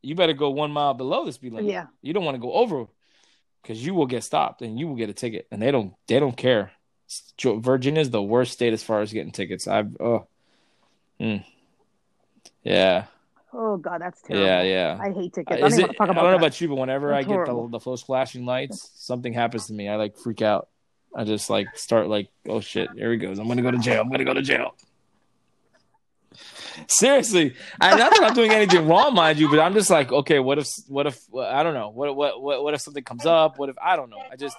[0.03, 1.70] you better go one mile below the speed limit.
[1.70, 2.86] yeah, You don't want to go over
[3.62, 6.20] because you will get stopped and you will get a ticket, and they don't they
[6.20, 6.72] don't care.
[7.40, 9.66] Virginia is the worst state as far as getting tickets.
[9.68, 10.26] I've oh,
[11.20, 11.44] mm.
[12.62, 13.05] yeah,
[13.57, 14.46] oh god, that's terrible.
[14.46, 14.98] yeah, yeah.
[15.00, 15.62] I hate Uh, tickets.
[15.62, 17.22] I Is don't it, want to talk I don't know about you, but whenever I
[17.22, 17.68] get horrible.
[17.68, 19.88] the, the those flashing lights, something happens to me.
[19.88, 20.68] I like freak out.
[21.14, 23.38] I just like start like, oh shit, here he goes.
[23.38, 24.02] I'm gonna go to jail.
[24.02, 24.74] I'm gonna go to jail.
[26.88, 30.38] Seriously, I, not that I'm doing anything wrong, mind you, but I'm just like, okay,
[30.38, 33.59] what if, what if, I don't know, what, what, what, what if something comes up?
[33.59, 34.20] What if I don't know?
[34.30, 34.57] I just,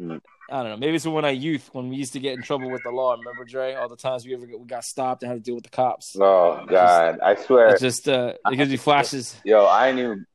[0.00, 0.20] Mm.
[0.50, 0.76] I don't know.
[0.78, 3.12] Maybe it's when I youth when we used to get in trouble with the law.
[3.14, 3.74] Remember, Dre?
[3.74, 6.16] All the times we ever we got stopped and had to deal with the cops.
[6.18, 9.36] Oh God, I swear, It just uh, it gives you flashes.
[9.44, 10.26] yo, I ain't even.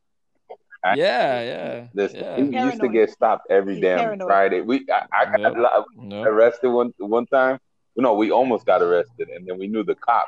[0.83, 2.39] I- Yeah, yeah, This yeah.
[2.41, 4.27] we used to get stopped every damn paranoid.
[4.27, 4.61] Friday.
[4.61, 5.53] We I, I got Yep.
[5.57, 6.23] lo- No.
[6.23, 7.59] arrested one one time.
[7.95, 10.27] No, we almost got arrested, and then we knew the cop.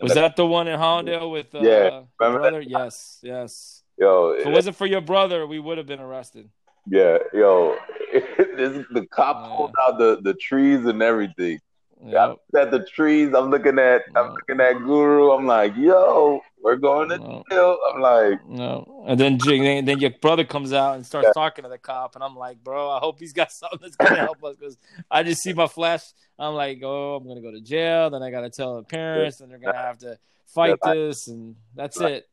[0.00, 2.60] Was that the one in Hallandale with uh, Yeah, your brother?
[2.60, 3.82] Yes, yes.
[3.98, 6.48] Yo, If it wasn't for your brother, we would have been arrested.
[6.88, 7.76] Yeah, yo,
[8.12, 9.56] this, the cop Yeah.
[9.56, 11.58] pulled out the, the trees and everything.
[12.04, 12.28] I Yep.
[12.30, 13.32] looked at the trees.
[13.32, 14.32] I'm looking at I'm Yeah.
[14.32, 15.30] looking at Guru.
[15.30, 17.78] I'm like, yo, we're going to No, jail.
[17.94, 19.04] I'm like, no.
[19.06, 21.32] And then then then your brother comes out and starts Yeah.
[21.32, 24.16] talking to the cop, and I'm like, bro, I hope he's got something that's gonna
[24.18, 24.76] help us because
[25.10, 26.02] I just see my flash.
[26.38, 28.10] I'm like, oh, I'm gonna go to jail.
[28.10, 30.92] Then I gotta tell the parents, and they're gonna have to fight Yeah.
[30.94, 32.26] this, and that's it.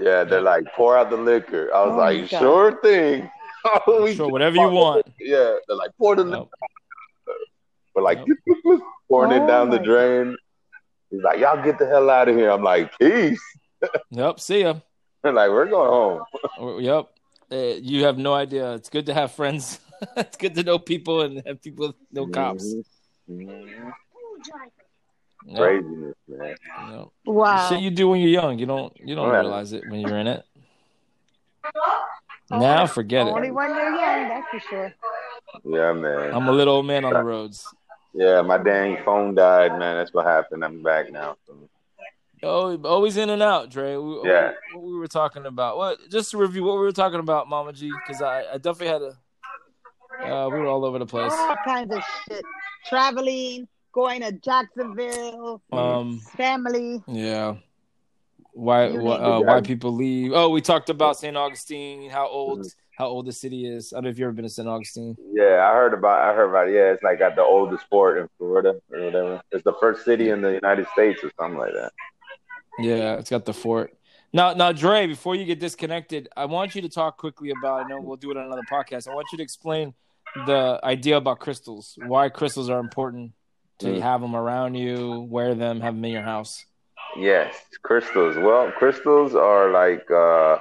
[0.00, 1.72] yeah, they're like, pour out the liquor.
[1.72, 3.30] I was Oh, like, sure thing.
[3.86, 5.06] We Sure, whatever you want.
[5.20, 6.38] Yeah, they're like, pour the liquor.
[6.38, 7.36] Yep.
[7.94, 8.80] We're like, Yep.
[9.08, 10.36] pouring Oh it down the my drain.
[11.10, 12.50] He's like, y'all get the hell out of here.
[12.50, 13.40] I'm like, peace.
[14.10, 14.38] Yep.
[14.40, 14.74] See ya.
[15.22, 15.90] They're like, we're going
[16.58, 16.80] home.
[16.80, 17.08] Yep.
[17.50, 18.74] Uh, you have no idea.
[18.74, 19.80] It's good to have friends.
[20.16, 22.64] it's good to know people and have people know cops.
[23.30, 23.68] Mhm.
[25.46, 25.56] Yep.
[25.56, 26.54] Craziness, man.
[26.90, 27.08] Yep.
[27.26, 27.68] Wow.
[27.68, 28.58] Shit you do when you're young.
[28.58, 29.40] You don't you don't Yeah.
[29.40, 30.44] realize it when you're in it.
[32.60, 33.50] Now forget Only it.
[33.54, 34.94] when you're young, that's for sure.
[35.64, 36.32] Yeah, man.
[36.34, 37.66] I'm a little old man on the roads.
[38.14, 39.96] Yeah, my dang phone died, man.
[39.96, 40.64] That's what happened.
[40.64, 41.36] I'm back now.
[42.42, 43.96] Oh, always in and out, Dre.
[43.96, 44.52] We, Yeah.
[44.74, 45.76] What we were talking about.
[45.76, 45.98] What?
[46.10, 49.02] Just to review what we were talking about, Mama G, because I, I definitely had
[49.02, 49.16] a.
[50.34, 51.32] Uh, we were all over the place.
[51.32, 52.44] All kinds of shit.
[52.86, 56.18] Traveling, going to Jacksonville, Um.
[56.36, 57.02] family.
[57.06, 57.56] Yeah.
[58.52, 58.90] Why?
[58.90, 60.32] Why, uh, why people leave?
[60.34, 61.36] Oh, we talked about St.
[61.36, 62.10] Augustine.
[62.10, 62.66] How old?
[62.98, 63.92] How old the city is?
[63.92, 64.68] I don't know if you've ever been to St.
[64.68, 65.16] Augustine.
[65.32, 66.20] Yeah, I heard about.
[66.20, 66.68] I heard about.
[66.68, 66.74] It.
[66.74, 69.42] Yeah, it's like got the oldest port in Florida or whatever.
[69.50, 71.92] It's the first city in the United States or something like that.
[72.78, 73.94] Yeah, it's got the fort.
[74.34, 77.84] Now, now, Dre, before you get disconnected, I want you to talk quickly about.
[77.84, 79.08] I know we'll do it on another podcast.
[79.08, 79.94] I want you to explain
[80.46, 81.98] the idea about crystals.
[82.06, 83.32] Why crystals are important
[83.80, 84.00] to Mm.
[84.00, 86.64] have them around you, wear them, have them in your house.
[87.16, 88.36] Yes, crystals.
[88.36, 90.58] Well, crystals are like uh,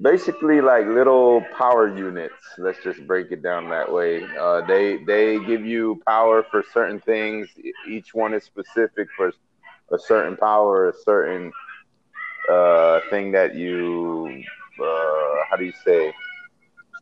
[0.00, 2.34] basically like little power units.
[2.58, 4.24] Let's just break it down that way.
[4.40, 7.48] Uh, they they give you power for certain things.
[7.88, 9.32] Each one is specific for
[9.92, 11.52] a certain power, a certain
[12.50, 14.42] uh, thing that you
[14.82, 16.12] uh, how do you say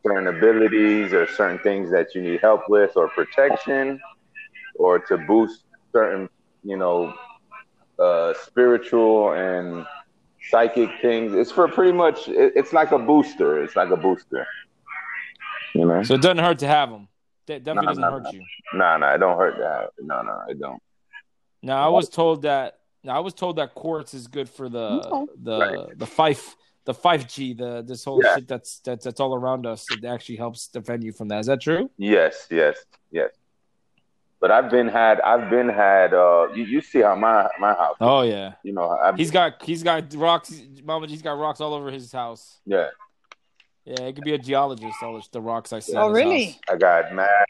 [0.07, 3.99] certain abilities or certain things that you need help with or protection
[4.77, 6.29] or to boost certain
[6.63, 7.13] you know
[7.99, 9.87] uh, spiritual and
[10.51, 11.35] psychic things.
[11.35, 12.29] It's for pretty much.
[12.29, 13.63] It, it's like a booster.
[13.63, 14.47] It's like a booster.
[15.75, 16.03] You know.
[16.03, 17.09] So it doesn't hurt to have them.
[17.47, 18.31] That definitely Nah, doesn't nah, hurt nah.
[18.31, 18.43] you.
[18.75, 19.91] Nah, nah, it don't hurt that.
[20.05, 20.83] No, no, it don't.
[21.63, 22.79] Now I was told that.
[23.05, 25.33] Now I was told that quartz is good for the Okay.
[25.43, 25.99] the Right.
[25.99, 28.35] the five the five G the this whole Yeah.
[28.35, 29.91] shit that's that's that's all around us.
[29.91, 31.41] It actually helps defend you from that.
[31.41, 31.91] Is that true?
[31.97, 32.77] Yes, yes,
[33.11, 33.31] yes.
[34.41, 35.21] But I've been had.
[35.23, 36.15] I've been had.
[36.15, 37.97] Uh, you, you see how my my house.
[38.01, 38.53] Oh yeah.
[38.63, 40.53] You know, I've, He's got he's got rocks.
[40.85, 42.61] Mama, he's got rocks all over his house.
[42.67, 42.89] yeah.
[43.85, 45.03] Yeah, it could be a geologist.
[45.03, 45.97] All the, the rocks I see.
[45.97, 46.45] Oh, really?
[46.45, 46.59] house.
[46.71, 47.47] I got mad.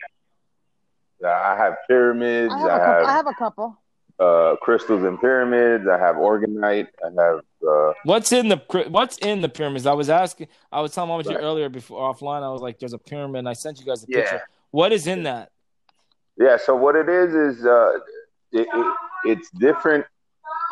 [1.27, 2.55] I have pyramids.
[2.55, 3.79] I have, a I couple, I have have a couple.
[4.21, 5.89] uh, crystals and pyramids.
[5.89, 6.87] I have orgonite.
[7.05, 7.41] I have.
[7.69, 9.85] Uh, What's in the What's in the pyramids?
[9.85, 10.47] I was asking.
[10.71, 11.43] I was telling Mama G Right.
[11.43, 12.43] earlier before offline.
[12.45, 14.21] I was like, "There's a pyramid." And I sent you guys a Yeah.
[14.21, 14.43] picture.
[14.71, 15.51] What is in that?
[16.39, 16.57] Yeah.
[16.57, 17.99] So what it is is uh,
[18.53, 20.07] it, it, it's different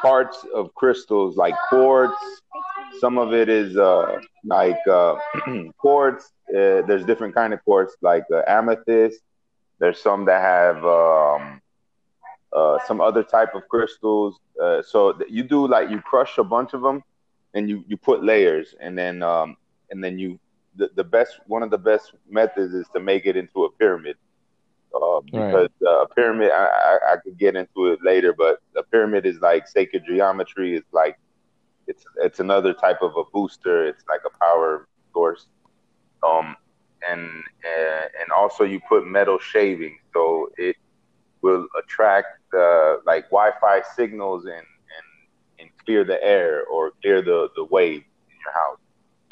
[0.03, 2.15] parts of crystals, like quartz.
[3.01, 5.17] Some of it is uh, like uh,
[5.79, 6.33] quartz.
[6.49, 9.21] Uh, there's different kind of quartz, like uh, amethyst.
[9.79, 11.61] There's some that have um,
[12.53, 14.39] uh, some other type of crystals.
[14.83, 17.03] So you do like you crush a bunch of them,
[17.55, 19.57] and you you put layers, and then um,
[19.91, 20.39] and then you
[20.77, 24.17] the, the best one of the best methods is to make it into a pyramid.
[25.03, 28.83] Uh, because uh, a pyramid, I, I, I could get into it later, but a
[28.83, 30.77] pyramid is like sacred geometry.
[30.77, 31.19] It's like
[31.87, 33.87] it's it's another type of a booster.
[33.87, 35.47] It's like a power source.
[36.27, 36.57] Um,
[37.09, 37.29] and
[37.65, 40.77] uh, and also you put metal shaving, so it
[41.43, 45.07] will attract uh, like Wi-Fi signals and and
[45.61, 48.79] and clear the air or clear the the wave in your house.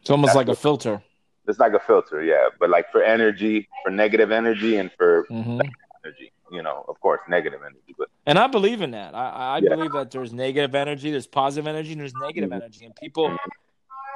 [0.00, 1.02] It's almost That's like a filter.
[1.46, 5.60] It's like a filter, yeah, but like for energy, for negative energy, and for hmm
[6.04, 9.14] energy, you know, of course, negative energy, but And I believe in that.
[9.14, 9.70] I, I Yeah.
[9.70, 12.56] believe that there's negative energy, there's positive energy, and there's negative Mhm.
[12.56, 13.36] energy, and people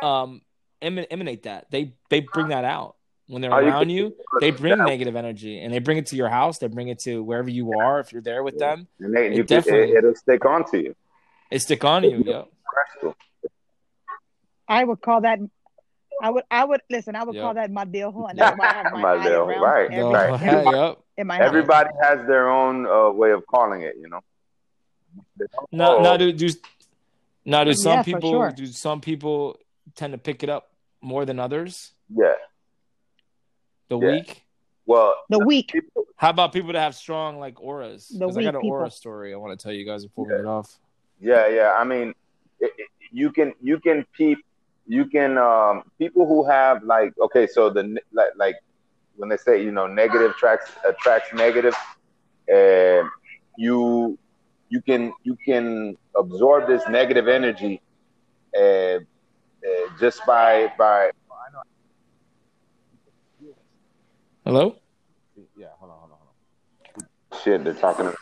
[0.02, 0.42] um
[0.80, 1.70] eman- emanate that.
[1.70, 4.16] They they bring that out when they're Oh, around can- you.
[4.40, 4.84] They bring Yeah.
[4.84, 6.58] negative energy, and they bring it to your house.
[6.58, 8.00] They bring it to wherever you are.
[8.00, 8.76] If you're there with Yeah.
[8.76, 10.94] them, and they, It you can, definitely- it, it'll stick onto you.
[11.50, 12.22] it stick on you.
[12.24, 12.44] Yeah.
[12.64, 13.16] Crystal.
[14.68, 15.38] I would call that.
[16.22, 16.44] I would.
[16.50, 17.14] I would listen.
[17.16, 17.42] I would Yeah.
[17.42, 19.96] call that my deal, and that's why I have my My deal, around right, every-
[19.96, 20.40] No, right.
[20.74, 20.98] yep.
[21.16, 21.46] in my house.
[21.46, 24.20] Everybody has their own uh, way of calling it, you know.
[25.72, 26.48] No, Oh, no, do do
[27.44, 28.52] now do some Yeah, people sure.
[28.52, 29.58] do some people
[29.94, 31.92] tend to pick it up more than others?
[32.08, 32.34] Yeah.
[33.88, 34.10] The Yeah.
[34.12, 34.44] weak.
[34.86, 35.68] Well, The weak.
[35.72, 38.08] people, How about people that have strong like auras?
[38.08, 40.24] The 'Cause I got an weak aura story I want to tell you guys before
[40.26, 40.78] we get off.
[41.20, 41.74] yeah, yeah.
[41.78, 42.14] I mean,
[42.60, 44.38] it, it- you can you can peep,
[44.88, 48.56] you can um people who have like okay, so the like like
[49.16, 51.74] when they say you know negative tracks attracts negative,
[52.52, 53.02] uh,
[53.56, 54.18] you
[54.70, 57.80] you can you can absorb this negative energy,
[58.56, 58.98] uh, uh,
[60.00, 61.10] just by by.
[64.44, 64.76] Hello.
[65.54, 67.38] Yeah, hold on, hold on, hold on.
[67.42, 68.14] Shit, they're talking.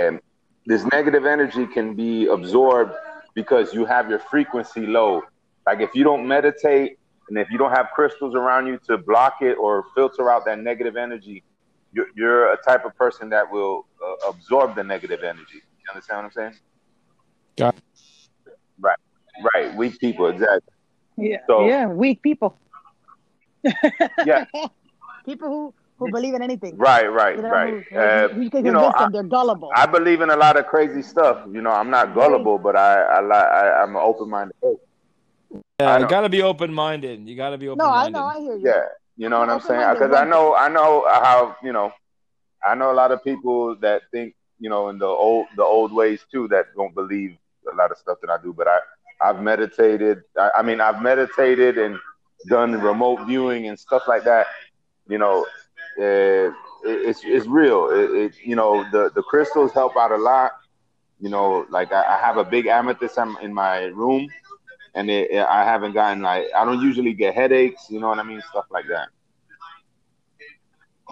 [0.00, 0.18] And
[0.66, 2.94] this negative energy can be absorbed
[3.34, 5.22] because you have your frequency low.
[5.70, 6.98] Like if you don't meditate
[7.28, 10.58] and if you don't have crystals around you to block it or filter out that
[10.58, 11.44] negative energy,
[11.92, 15.58] you're, you're a type of person that will uh, absorb the negative energy.
[15.78, 16.54] You understand what I'm saying?
[17.56, 17.76] Got
[18.80, 18.98] Right,
[19.54, 19.72] right.
[19.76, 20.72] Weak people, exactly.
[21.16, 21.36] Yeah.
[21.46, 21.86] So- yeah.
[21.86, 22.58] Weak people.
[24.26, 24.46] Yeah.
[25.24, 26.78] people who who believe in anything.
[26.78, 27.74] Right, right, You know, right.
[27.92, 29.70] Who, Uh, who, you can you know, convince I- them they're gullible.
[29.76, 31.36] I believe in a lot of crazy stuff.
[31.52, 34.56] You know, I'm not gullible, but I, I, li- I I'm an open minded.
[35.52, 35.60] Yeah,
[35.94, 37.26] I you got to be open minded.
[37.28, 38.12] You got to be open minded.
[38.12, 38.26] no, I know.
[38.26, 38.66] I hear you.
[38.66, 38.82] Yeah,
[39.16, 39.94] you know what I'm saying?
[39.94, 41.92] Because I know, I know how you know,
[42.66, 45.92] I know a lot of people that think you know in the old the old
[45.92, 47.36] ways too that don't believe
[47.72, 48.52] a lot of stuff that I do.
[48.52, 48.78] But I
[49.20, 50.22] I've meditated.
[50.38, 51.98] I, I mean, I've meditated and
[52.48, 54.46] done remote viewing and stuff like that.
[55.08, 55.46] You know,
[55.98, 57.90] uh, it, it's it's real.
[57.90, 60.52] It, it you know the the crystals help out a lot.
[61.20, 64.28] You know, like I, I have a big amethyst in in my room,
[64.94, 67.86] and it, I haven't gotten like I don't usually get headaches.
[67.90, 68.42] You know what I mean?
[68.50, 69.08] Stuff like that.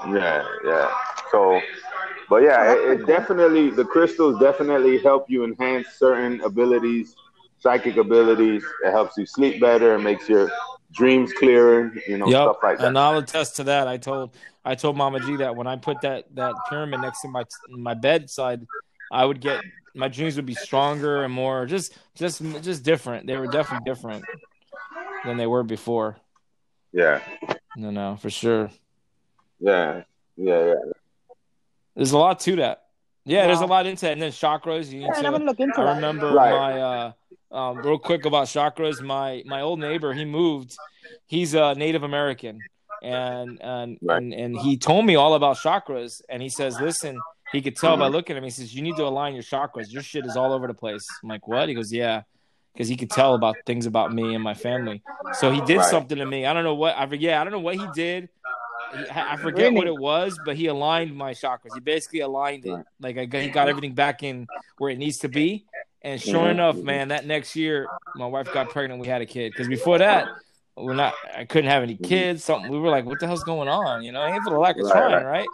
[0.08, 0.90] Yeah, yeah.
[1.32, 1.60] So,
[2.28, 7.14] but yeah, it, it definitely the crystals definitely help you enhance certain abilities,
[7.58, 8.64] psychic abilities.
[8.84, 9.94] It helps you sleep better.
[9.94, 10.50] It makes your
[10.92, 11.92] dreams clearer.
[12.06, 12.86] You know, Yep, stuff like that.
[12.88, 13.88] and I'll attest to that.
[13.88, 17.28] I told I told Mama G that when I put that that pyramid next to
[17.28, 18.66] my my bedside,
[19.11, 23.26] I would get my dreams would be stronger and more just just just different.
[23.26, 24.24] They were definitely different
[25.24, 26.16] than they were before.
[26.92, 27.20] Yeah,
[27.76, 28.70] No, no, for sure.
[29.61, 30.02] yeah,
[30.36, 30.74] yeah, yeah.
[31.94, 32.84] There's a lot to that.
[33.24, 34.12] Yeah, there's a lot into it.
[34.12, 34.90] And then chakras.
[34.90, 35.38] You need Yeah, and I'm to.
[35.38, 36.50] gonna look into I remember Right.
[36.50, 37.12] my uh
[37.50, 39.02] um, real quick about chakras.
[39.02, 40.76] My my old neighbor, he moved.
[41.26, 42.64] He's a Native American,
[43.02, 44.16] and and Right.
[44.22, 46.22] and, and he told me all about chakras.
[46.28, 47.20] And he says, listen,
[47.53, 48.01] he could tell Mm-hmm.
[48.01, 48.49] by looking at me.
[48.49, 49.90] He says, you need to align your chakras.
[49.92, 51.07] Your shit is all over the place.
[51.22, 51.68] I'm like, what?
[51.68, 52.22] He goes, yeah,
[52.72, 55.03] because he could tell about things about me and my family.
[55.34, 55.86] So he did Right.
[55.86, 56.46] something to me.
[56.46, 57.38] I don't know what I forget.
[57.40, 58.28] I don't know what he did.
[58.94, 61.74] He- I forget what it was, but he aligned my chakras.
[61.74, 62.84] He basically aligned it.
[63.01, 64.46] Like I got, he got everything back in
[64.78, 65.64] where it needs to be.
[66.01, 66.51] And sure Mhm.
[66.53, 69.01] enough, man, that next year my wife got pregnant.
[69.01, 70.28] We had a kid because before that,
[70.76, 71.14] we're not.
[71.36, 72.44] I couldn't have any kids.
[72.44, 74.03] Something we were like, what the hell's going on?
[74.05, 74.92] You know, ain't for the lack of Mm-hmm.
[74.96, 75.38] Right, trying, right.
[75.40, 75.49] right?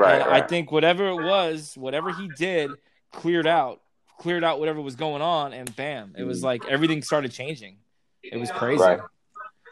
[0.00, 0.26] Right.
[0.26, 0.42] right.
[0.42, 2.70] I think whatever it was, whatever he did,
[3.12, 3.80] cleared out,
[4.18, 6.44] cleared out whatever was going on, and bam, it was mm.
[6.44, 7.76] like everything started changing.
[8.22, 8.82] It was crazy.
[8.82, 9.00] Right.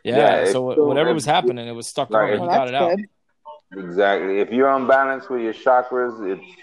[0.05, 0.45] Yeah.
[0.45, 2.33] Yeah, so whatever it's- was happening, it was stuck Right.
[2.33, 2.33] on.
[2.35, 3.03] He Well, got that's it
[3.74, 3.85] out.
[3.85, 4.41] Exactly.
[4.41, 6.57] If you're unbalanced with your chakras, it's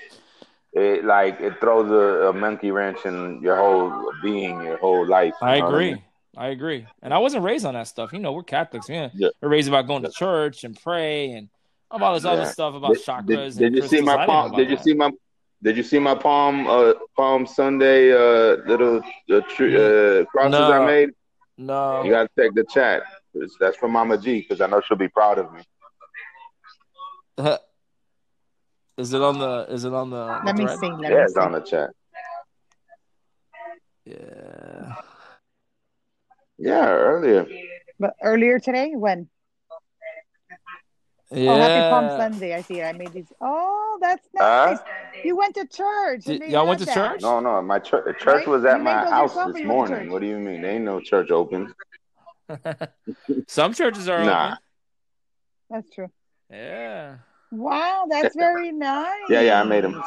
[0.73, 5.33] it like it throws a, a monkey wrench in your whole being, your whole life.
[5.41, 5.93] you I know what agree.
[5.93, 6.03] mean?
[6.37, 6.85] I agree.
[7.01, 8.11] And I wasn't raised on that stuff.
[8.11, 8.89] You know, we're Catholics.
[8.89, 9.11] Man.
[9.13, 9.29] Yeah.
[9.41, 11.47] We're raised about going to church and pray and
[11.91, 13.27] all this other stuff about Did, chakras.
[13.27, 14.09] did, and did you see crystals.
[14.09, 14.51] I my palm?
[14.55, 14.83] Did you that.
[14.83, 15.11] see my?
[15.63, 16.67] Did you see my palm?
[16.67, 18.11] Uh, Palm Sunday.
[18.11, 18.97] Uh, little
[19.31, 20.71] uh, tr- uh, crosses No.
[20.71, 21.09] I made.
[21.57, 22.03] No.
[22.03, 23.03] You gotta check the chat.
[23.59, 25.61] That's from Mama G because I know she'll be proud of me.
[28.97, 29.67] Is it on the?
[29.69, 30.39] Is it on the?
[30.39, 30.79] the Let me thread?
[30.79, 30.87] see.
[30.87, 31.39] Let Yeah, me it's see.
[31.39, 31.89] on the chat.
[34.05, 34.95] Yeah.
[36.57, 37.45] Yeah, earlier.
[37.99, 39.27] But earlier today, when?
[41.35, 41.51] Yeah.
[41.51, 42.55] Oh, happy Palm Sunday.
[42.55, 42.83] I see it.
[42.83, 43.31] I made these.
[43.41, 44.67] Oh, that's Huh?
[44.67, 44.79] nice.
[45.23, 46.23] You went to church.
[46.25, 46.93] Did- y'all went to that.
[46.93, 47.21] church?
[47.21, 48.05] No, no, my church.
[48.19, 48.47] Church Right?
[48.47, 50.09] was at You my house this you went to morning.
[50.11, 50.61] What do you mean?
[50.61, 51.73] There ain't no church open.
[53.47, 54.45] Some churches are Nah.
[54.45, 54.57] open.
[55.69, 56.07] That's true.
[56.49, 57.17] Yeah.
[57.51, 59.09] Wow, that's very nice.
[59.29, 60.01] Yeah, yeah, I made them.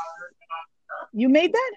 [1.13, 1.73] You made that?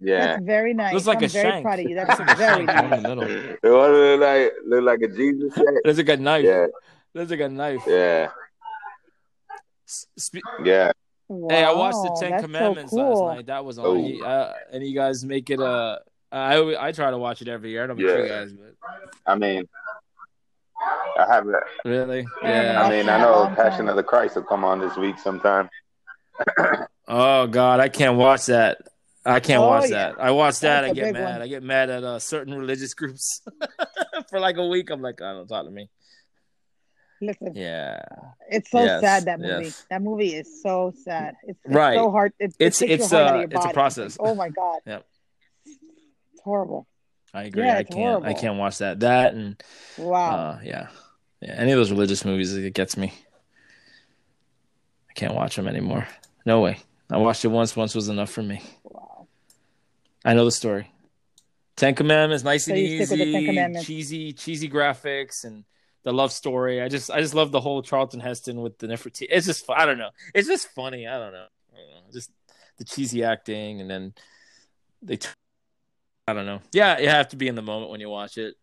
[0.00, 0.26] Yeah.
[0.36, 0.94] That's very nice.
[0.94, 1.62] Looks like I'm a very shank.
[1.64, 1.94] proud of you.
[1.96, 2.84] That's very shank nice.
[2.84, 3.24] in the middle.
[3.24, 5.64] It look like look like a Jesus shack.
[5.84, 6.44] Looks like a knife.
[6.44, 6.66] Yeah,
[7.14, 7.82] Looks like a knife.
[7.86, 8.28] yeah,
[9.86, 10.92] S- spe- yeah.
[11.28, 13.26] Wow, Hey, I watched the Ten Commandments so cool.
[13.26, 13.46] last night.
[13.46, 13.86] That was on.
[13.86, 13.94] Oh.
[13.94, 16.00] He- Uh, and you guys make it a.
[16.32, 16.56] I
[16.88, 17.84] I try to watch it every year.
[17.84, 18.74] I don't know about you guys, but
[19.26, 19.68] I mean,
[21.18, 21.46] I have.
[21.48, 22.82] a- really, yeah.
[22.82, 25.68] I mean, I know Passion of the Christ will come on this week sometime.
[27.06, 28.78] Oh God, I can't watch that.
[29.26, 30.12] I can't Oh, watch yeah.
[30.12, 30.20] that.
[30.20, 30.80] I watch that.
[30.80, 31.32] That's I a get mad.
[31.34, 31.42] one.
[31.42, 33.42] I get mad at uh, certain religious groups
[34.30, 34.88] for like a week.
[34.88, 35.90] I'm like, I don't talk to me.
[37.20, 38.02] Listen, Yeah,
[38.50, 39.64] it's so Yes, sad that movie.
[39.64, 39.86] yes.
[39.90, 41.34] That movie is so sad.
[41.44, 41.94] It's, it's Right.
[41.96, 42.32] so hard.
[42.38, 44.18] It, it It's- takes it's, out uh, it's a process.
[44.18, 44.80] Like, oh my god.
[44.86, 45.06] Yep.
[45.66, 46.86] It's horrible.
[47.32, 47.64] I agree.
[47.64, 48.24] Yeah, I can't.
[48.24, 49.00] I can't watch that.
[49.00, 49.60] That and
[49.98, 50.36] Wow.
[50.36, 50.88] uh, yeah,
[51.40, 51.54] yeah.
[51.56, 53.12] Any of those religious movies, it gets me.
[55.10, 56.06] I can't watch them anymore.
[56.46, 56.78] No way.
[57.10, 57.76] I watched it once.
[57.76, 58.62] Once was enough for me.
[58.84, 59.26] wow.
[60.24, 60.90] I know the story.
[61.76, 65.64] Ten Commandments, nice So and you stick with the Ten easy, cheesy, cheesy graphics, and
[66.04, 66.80] the love story.
[66.80, 69.26] I just, I just love the whole Charlton Heston with the Nefertiti.
[69.28, 70.10] It's just, I don't know.
[70.34, 71.06] It's just funny.
[71.06, 71.46] I don't know.
[71.72, 72.12] I don't know.
[72.12, 72.30] Just
[72.78, 74.14] the cheesy acting, and then
[75.02, 75.16] they.
[75.16, 75.28] T-
[76.26, 76.60] I don't know.
[76.72, 78.54] Yeah, you have to be in the moment when you watch it.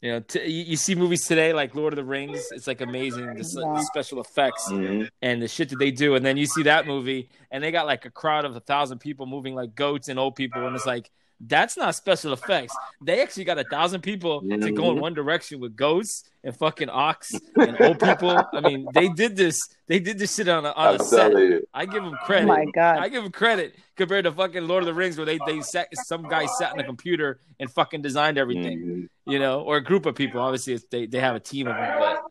[0.00, 2.48] You know, t- you, see movies today like Lord of the Rings.
[2.52, 3.74] It's like amazing the, Wow.
[3.74, 6.14] the special effects hmm and the shit that they do.
[6.14, 8.98] And then you see that movie, and they got like a crowd of a thousand
[8.98, 11.10] people moving like goats and old people, and it's like
[11.40, 12.74] that's not special effects.
[13.00, 16.88] They actually got a thousand people to go in one direction with goats and fucking
[16.90, 18.42] ox and old people.
[18.52, 19.58] I mean, they did this.
[19.86, 21.32] They did this shit on a, on I'm a set.
[21.32, 21.66] you.
[21.74, 22.44] I give them credit.
[22.44, 22.98] Oh my god.
[22.98, 25.88] I give them credit compared to fucking Lord of the Rings, where they they sat
[26.06, 29.08] some guy sat in a computer and fucking designed everything Mhm.
[29.26, 30.40] you know, or a group of people.
[30.40, 32.22] Obviously, it's, they they have a team of them, but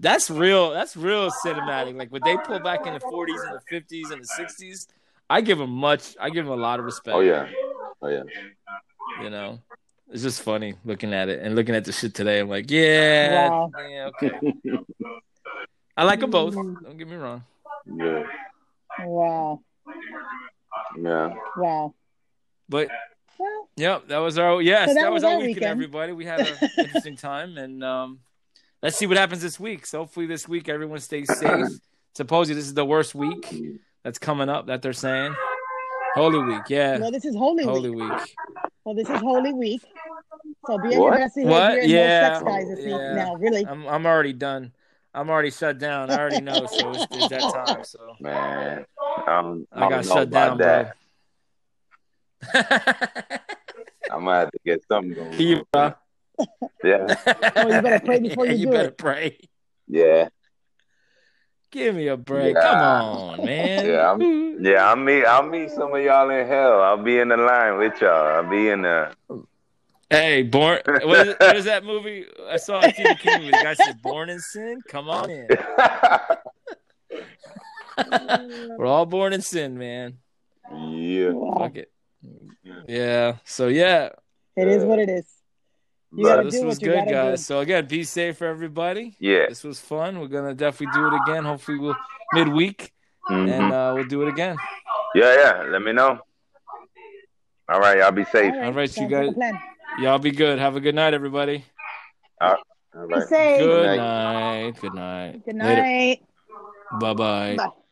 [0.00, 0.70] that's real.
[0.70, 1.96] That's real cinematic.
[1.96, 4.88] Like what they pull back in the forties and the fifties and the sixties.
[5.30, 6.16] I give them much.
[6.20, 7.14] I give them a lot of respect.
[7.16, 7.48] Oh yeah.
[8.04, 8.22] Oh yeah.
[9.22, 9.58] you know,
[10.10, 12.40] it's just funny looking at it and looking at the shit today.
[12.40, 13.70] I'm like, yeah, Wow.
[13.88, 14.30] yeah, okay.
[15.96, 16.54] I like them both.
[16.54, 17.44] Don't get me wrong.
[17.86, 18.24] Yeah.
[19.04, 19.60] Wow.
[21.00, 21.34] Yeah.
[21.56, 21.94] Wow.
[22.68, 22.88] But
[23.38, 25.70] Well, Yep, that was our yes, So that, that was was our our weekend, weekend.
[25.70, 26.12] everybody.
[26.12, 28.20] We had an interesting time, and um,
[28.82, 29.86] let's see what happens this week.
[29.86, 31.66] So hopefully this week everyone stays safe.
[32.14, 33.52] Supposedly this is the worst week
[34.04, 35.34] that's coming up that they're saying.
[36.14, 38.10] Holy Week, yeah, well, this is Holy, Holy Week.
[38.12, 38.36] Week.
[38.84, 39.82] Well, this is Holy Week.
[40.66, 41.36] So be on What?
[41.36, 41.78] your What?
[41.78, 42.20] and Yeah.
[42.20, 42.86] no sex guys this week.
[42.88, 43.14] Yeah.
[43.14, 43.66] Now, really.
[43.66, 44.72] I'm I'm already done.
[45.12, 46.10] I'm already shut down.
[46.10, 46.66] I already know.
[46.66, 47.84] So it's, it's that time.
[47.84, 48.84] So Man.
[49.26, 50.96] Um, I got don't shut about down, that.
[52.52, 52.62] bro.
[54.10, 55.40] I'm gonna have to get something going.
[55.40, 55.94] you, bro.
[56.82, 57.16] Yeah.
[57.56, 58.98] Oh, you better pray before you you do better it.
[58.98, 59.38] pray.
[59.88, 60.28] Yeah.
[61.74, 62.54] Give me a break.
[62.54, 62.62] Yeah.
[62.62, 63.84] Come on, man.
[63.84, 64.20] Yeah, I'm,
[64.64, 64.88] yeah.
[64.88, 65.24] I'll meet.
[65.24, 66.80] I'll meet some of y'all in hell.
[66.80, 68.28] I'll be in the line with y'all.
[68.28, 69.12] I'll be in the.
[70.08, 70.78] Hey, born.
[70.86, 72.26] What is, what is that movie?
[72.48, 73.50] I saw a Stephen King movie.
[73.50, 75.48] The guy says, "Born in sin." Come on in.
[78.78, 80.18] We're all born in sin, man.
[80.72, 81.32] yeah.
[81.58, 81.90] Fuck it.
[82.86, 83.38] Yeah.
[83.44, 84.10] So yeah,
[84.56, 85.26] It is what it is.
[86.16, 87.12] You But- this was good, gotta do.
[87.12, 87.44] guys.
[87.46, 89.16] So again, be safe for everybody.
[89.18, 89.46] Yeah.
[89.48, 90.20] This was fun.
[90.20, 91.44] We're gonna definitely do it again.
[91.44, 91.96] Hopefully, we'll
[92.32, 92.92] midweek,
[93.30, 93.50] Mhm.
[93.50, 94.56] and uh, we'll do it again.
[95.14, 95.34] Yeah.
[95.34, 95.62] Yeah.
[95.68, 96.20] Let me know.
[97.68, 97.98] All right.
[97.98, 98.52] Y'all be safe.
[98.52, 99.60] All right, All right, you sounds like a guys-
[100.00, 100.58] Y'all be good.
[100.58, 101.64] Have a good night, everybody.
[102.40, 102.56] All
[103.08, 103.22] Be right.
[103.28, 103.60] safe.
[103.60, 103.96] Good night.
[103.96, 104.80] night.
[104.80, 105.44] Good night.
[105.44, 105.82] Good Later.
[105.82, 106.22] night.
[107.00, 107.56] Bye bye.
[107.56, 107.83] Bye.